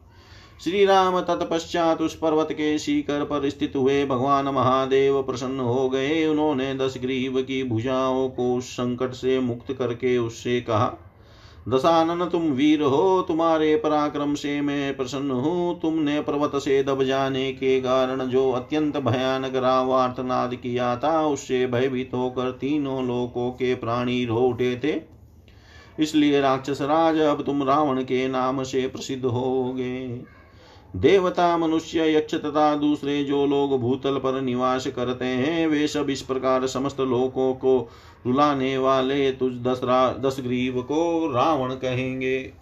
श्री 0.64 0.84
राम 0.84 1.20
तत्पश्चात 1.20 2.00
उस 2.00 2.14
पर्वत 2.18 2.48
के 2.52 2.78
शिखर 2.78 3.24
पर 3.24 3.48
स्थित 3.50 3.72
हुए 3.76 4.04
भगवान 4.06 4.48
महादेव 4.48 5.22
प्रसन्न 5.22 5.60
हो 5.60 5.88
गए। 5.88 6.26
उन्होंने 6.26 6.74
दस 6.74 6.94
ग्रीव 7.02 7.40
की 7.42 7.62
भुजाओं 7.64 8.28
को 8.28 8.60
संकट 8.60 9.12
से 9.12 9.38
मुक्त 9.40 9.72
करके 9.72 10.18
उससे 10.18 10.60
कहा 10.60 11.03
दशानन 11.68 12.24
तुम 12.24 12.42
वीर 12.42 12.82
हो, 12.82 13.22
तुम्हारे 13.22 13.76
पराक्रम 13.76 14.34
से 14.34 14.60
मैं 14.60 14.96
प्रसन्न 14.96 15.30
हूँ। 15.30 15.80
तुमने 15.80 16.20
पर्वत 16.20 16.52
से 16.56 16.82
दब 16.82 17.02
जाने 17.04 17.52
के 17.52 17.80
कारण 17.80 18.26
जो 18.26 18.50
अत्यंत 18.50 18.96
भयानक 18.96 19.56
रावार्तनाद 19.56 20.54
किया 20.54 20.96
था, 20.96 21.26
उससे 21.26 21.66
भयभीत 21.66 22.10
होकर 22.14 22.50
तीनों 22.50 23.06
लोकों 23.06 23.50
के 23.50 23.74
प्राणी 23.74 24.24
रो 24.24 24.36
उठे 24.36 24.80
थे। 24.84 25.00
इसलिए 26.02 26.40
राक्षस 26.40 26.82
राज, 26.82 27.18
अब 27.18 27.42
तुम 27.42 27.62
रावण 27.62 28.02
के 28.02 28.28
नाम 28.28 28.62
से 28.62 28.86
प्रसिद्ध 28.86 29.24
होगे। 29.24 30.06
देवता, 30.96 31.56
मनुष्य, 31.56 32.16
यक्ष 32.16 32.34
तथा 32.34 32.74
दूसरे 32.74 33.24
जो 33.24 33.46
लोग 33.46 33.80
भूतल 33.80 34.18
पर 34.18 34.40
निवास 34.40 34.86
करते 34.86 35.24
हैं, 35.24 35.66
वे 35.66 35.86
सब 35.88 36.10
इस 36.10 36.22
प्रकार 36.22 36.66
समस्त 36.66 37.00
लोकों 37.00 37.54
को 37.54 37.90
रुलाने 38.26 38.78
वाले 38.78 39.32
तुझ 39.32 39.52
दस 39.52 39.80
दस 40.20 40.36
ग्रीव 40.40 40.82
को 40.82 41.32
रावण 41.32 41.74
कहेंगे। 41.74 42.52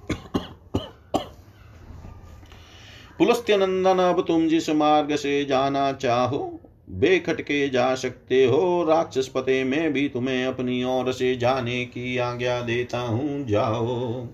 पुलस्त्य 3.19 3.57
नंदन, 3.57 3.99
अब 3.99 4.25
तुम 4.29 4.49
जिस 4.49 4.71
मार्ग 4.71 5.17
से 5.17 5.45
जाना 5.45 5.93
चाहो 5.93 6.61
बेखटके 6.91 7.69
जा 7.69 7.95
सकते 7.95 8.45
हो। 8.45 8.85
राक्षस 8.85 9.29
पते 9.29 9.65
में 9.65 9.93
भी 9.93 10.09
तुम्हें 10.09 10.45
अपनी 10.45 10.85
ओर 10.85 11.13
से 11.13 11.37
जाने 11.37 11.85
की 11.85 12.19
आज्ञा 12.19 12.61
देता 12.61 12.99
हूँ। 12.99 13.47
जाओ। 13.47 14.27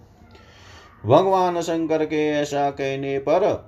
भगवान 1.07 1.61
शंकर 1.61 2.05
के 2.05 2.29
ऐसा 2.29 2.71
कहने 2.71 3.19
पर 3.19 3.68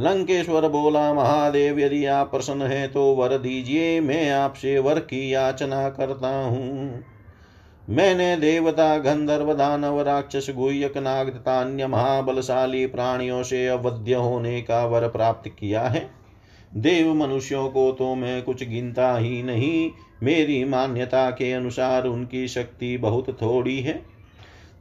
लंकेश्वर 0.00 0.68
बोला, 0.68 1.12
महादेव, 1.14 1.78
यदि 1.80 2.04
आप 2.06 2.30
प्रसन्न 2.30 2.62
है 2.62 2.88
तो 2.88 3.02
वर 3.14 3.36
दीजिए, 3.38 4.00
मैं 4.00 4.30
आपसे 4.30 4.78
वर 4.78 4.98
की 4.98 5.34
याचना 5.34 5.88
करता 5.88 6.28
हूँ। 6.44 7.04
मैंने 7.90 8.36
देवता, 8.36 8.96
गंधर्व, 8.98 9.52
दानव, 9.54 10.00
राक्षस 10.00 10.46
तथा 10.50 11.60
अन्य 11.60 11.86
महाबलशाली 11.86 12.86
प्राणियों 12.86 13.42
से 13.42 13.66
अवध्य 13.66 14.14
होने 14.14 14.60
का 14.62 14.84
वर 14.86 15.08
प्राप्त 15.08 15.50
किया 15.58 15.82
है। 15.82 16.10
देव 16.76 17.12
मनुष्यों 17.14 17.68
को 17.68 17.90
तो 17.92 18.14
मैं 18.14 18.42
कुछ 18.42 18.64
गिनता 18.64 19.16
ही 19.16 19.42
नहीं, 19.42 19.90
मेरी 20.22 20.64
मान्यता 20.64 21.30
के 21.30 21.52
अनुसार 21.52 22.06
उनकी 22.06 22.48
शक्ति 22.48 22.96
बहुत 22.96 23.30
थोड़ी 23.42 23.80
है। 23.80 24.02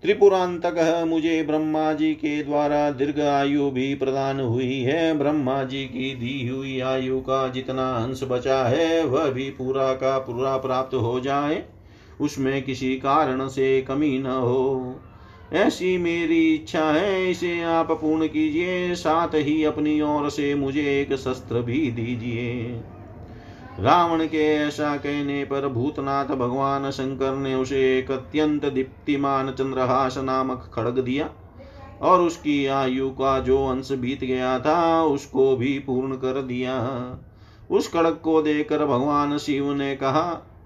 त्रिपुरांतक 0.04 1.06
मुझे 1.08 1.44
ब्रह्मा 1.44 1.94
जी 1.94 2.14
के 2.14 2.44
द्वारा 2.44 2.92
दीर्घ 2.92 3.20
आयु 3.20 3.70
भी 3.72 3.96
प्रदान 3.96 4.40
हुई 4.40 4.80
है। 4.80 5.18
ब्रह्मा 5.18 5.64
जी 5.64 5.84
की 5.86 6.14
दी 6.16 6.48
हुई 6.48 6.80
आयु 6.80 7.20
का 7.20 7.48
जितना 7.48 7.90
अंश 7.96 8.24
बचा 8.24 8.64
है, 8.64 9.04
वह 9.06 9.30
भी 9.30 9.50
पूरा 9.50 9.94
का 9.94 10.18
पूरा 10.20 10.58
प्राप्त 10.58 10.96
हो 10.96 11.20
जाए। 11.20 11.64
उसमें 12.22 12.62
किसी 12.62 12.96
कारण 12.96 13.48
से 13.48 13.82
कमी 13.82 14.20
न 14.20 14.26
हो। 14.26 14.96
ऐसी 15.54 15.98
मेरी 15.98 16.56
इच्छा 16.56 16.86
है, 16.86 17.32
इसे 17.32 17.62
आप 17.62 17.92
पूर्ण 17.92 18.28
कीजिए, 18.28 18.96
साथ 18.96 19.36
ही 19.36 19.64
अपनी 19.64 20.02
ओर 20.02 20.30
से 20.30 20.56
मुझे 20.56 21.02
एक 21.02 21.16
शस्त्र 21.16 21.62
भी 21.62 21.92
दीजिए। 21.92 22.82
रावण 23.80 24.26
के 24.26 24.44
ऐसा 24.58 24.96
कहने 24.98 25.44
पर 25.44 25.68
भूतनाथ 25.68 26.26
भगवान 26.26 26.90
शंकर 26.92 27.36
ने 27.36 27.54
उसे 27.56 27.82
एक 27.98 28.12
अत्यंत 28.12 28.66
दीप्तिमान 28.66 29.52
चंद्रहास 29.52 30.18
नामक 30.18 30.70
खड़ग 30.74 31.00
दिया 31.00 31.30
और 32.02 32.22
उसकी 32.22 32.66
आयु 32.66 33.10
का 33.10 33.40
जो 33.40 33.66
अंश 33.68 33.92
बीत 33.92 34.24
गया 34.24 34.60
था, 34.60 35.04
उसको 35.04 35.56
भी 35.56 35.78
पूर्ण 35.80 36.16
कर 36.16 36.42
दिया। 36.42 36.76
उस 37.72 37.92
खड़ग 37.92 38.20
को 38.24 38.42
देखकर 38.42 38.86
भगवान 38.86 39.38
शिव 39.38 39.74
ने 39.74 39.96
कहा, 39.96 40.22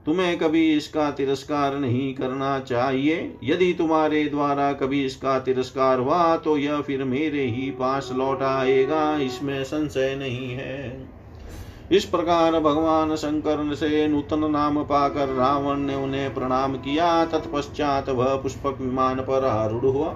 तुम्हें 0.06 0.38
कभी 0.38 0.72
इसका 0.74 1.10
तिरस्कार 1.12 1.76
नहीं 1.76 2.14
करना 2.14 2.60
चाहिए। 2.60 3.38
यदि 3.44 3.74
तुम्हारे 3.74 4.26
द्वारा 4.26 4.72
कभी 4.74 5.06
इसका 5.06 5.40
तिरस्कार 5.40 6.00
हुआ 6.00 6.36
तो 6.38 6.58
यह 6.58 6.82
फिर 6.82 7.04
मेरे 7.04 7.46
ही 7.46 7.70
पास 7.72 8.10
लौट 8.16 8.42
आएगा। 8.42 9.16
इसमें 9.18 9.64
संशय 9.64 10.16
नहीं 10.20 10.50
है। 10.52 11.13
इस 11.92 12.06
प्रकार 12.06 12.60
भगवान 12.60 13.16
शंकर 13.16 13.74
से 13.76 14.08
नूतन 14.08 14.52
नाम 14.52 14.84
पाकर 14.84 15.28
रावण 15.28 15.78
ने 15.78 15.96
उन्हें 15.96 16.34
प्रणाम 16.34 16.76
किया। 16.76 17.26
तत्पश्चात 17.26 18.10
वह 18.10 18.36
पुष्पक 18.36 18.78
विमान 18.82 19.20
पर 19.20 19.46
आरूढ़ 19.46 19.86
हुआ। 19.86 20.14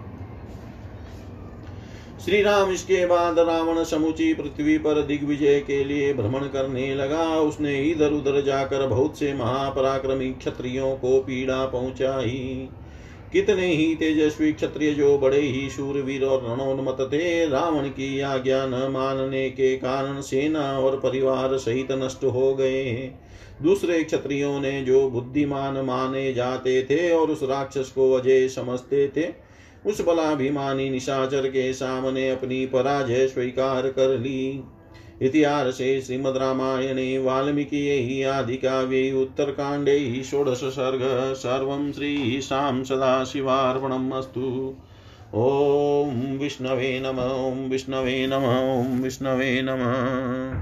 श्री 2.26 2.41
राम 2.41 2.70
इसके 2.70 3.05
बाद 3.05 3.39
रावण 3.39 3.84
समुची 3.84 4.34
पृथ्वी 4.34 4.78
पर 4.78 5.01
दिग्विजय 5.01 5.59
के 5.59 5.84
लिए 5.84 6.13
भ्रमण 6.13 6.47
करने 6.47 6.95
लगा। 6.95 7.24
उसने 7.39 7.82
इधर 7.84 8.11
उधर 8.11 8.41
जाकर 8.41 8.88
बहुत 8.88 9.18
से 9.20 9.34
महापराक्रमी 9.34 10.32
क्षत्रियों 10.32 10.95
को 10.95 11.20
पीड़ा 11.20 11.65
पहुंचाई। 11.65 12.70
कितने 13.34 13.65
ही 13.67 13.95
तेजस्वी 13.95 14.51
क्षत्रिय 14.53 14.93
जो 14.93 15.17
बड़े 15.17 15.39
ही 15.39 15.69
शूरवीर 15.69 16.23
और 16.23 16.43
रणोन्मत 16.43 16.97
थे, 17.13 17.49
रावण 17.49 17.88
की 17.89 18.19
आज्ञा 18.19 18.65
न 18.67 18.88
मानने 18.91 19.49
के 19.49 19.75
कारण 19.78 20.21
सेना 20.21 20.71
और 20.80 20.99
परिवार 20.99 21.57
सहित 21.57 21.91
नष्ट 21.93 22.23
हो 22.23 22.53
गए 22.55 23.11
दूसरे 23.61 24.03
क्षत्रियों 24.03 24.59
ने 24.59 24.82
जो 24.82 25.09
बुद्धिमान 25.09 25.78
माने 25.78 26.34
जाते 26.34 26.82
थे 26.84 27.11
और 27.11 27.32
उस 27.32 27.43
राक्षस 27.43 27.91
को 27.95 28.11
अजय 28.13 28.47
समझते 28.47 29.07
थे, 29.07 29.28
उस 29.86 30.01
बलाभिमानी 30.01 30.89
निशाचर 30.89 31.47
के 31.47 31.71
सामने 31.73 32.30
अपनी 32.30 32.65
पराजय 32.65 33.28
स्वीकार 33.28 33.88
कर 33.89 34.17
ली। 34.19 34.63
इतिहासे 35.22 36.01
श्रीमद्रामायणे 36.01 37.18
वाल्मीकियै 37.18 38.24
आदिकाव्ये 38.24 39.11
उत्तरकाण्डे 39.11 40.24
षोडश 40.24 40.63
सर्ग 40.63 41.34
सर्वं 41.34 41.91
श्रीशां 41.91 42.84
सदाशिवार्पणम् 42.84 44.11
अस्तु। 44.13 44.76
ॐ 45.36 46.38
विष्णवे 46.38 46.99
नम, 46.99 47.18
ॐ 47.20 47.70
विष्णवे 47.70 48.28
नम, 48.28 48.45
ॐ 48.80 49.03
विष्णवे 49.03 49.61
नमः। 49.61 50.55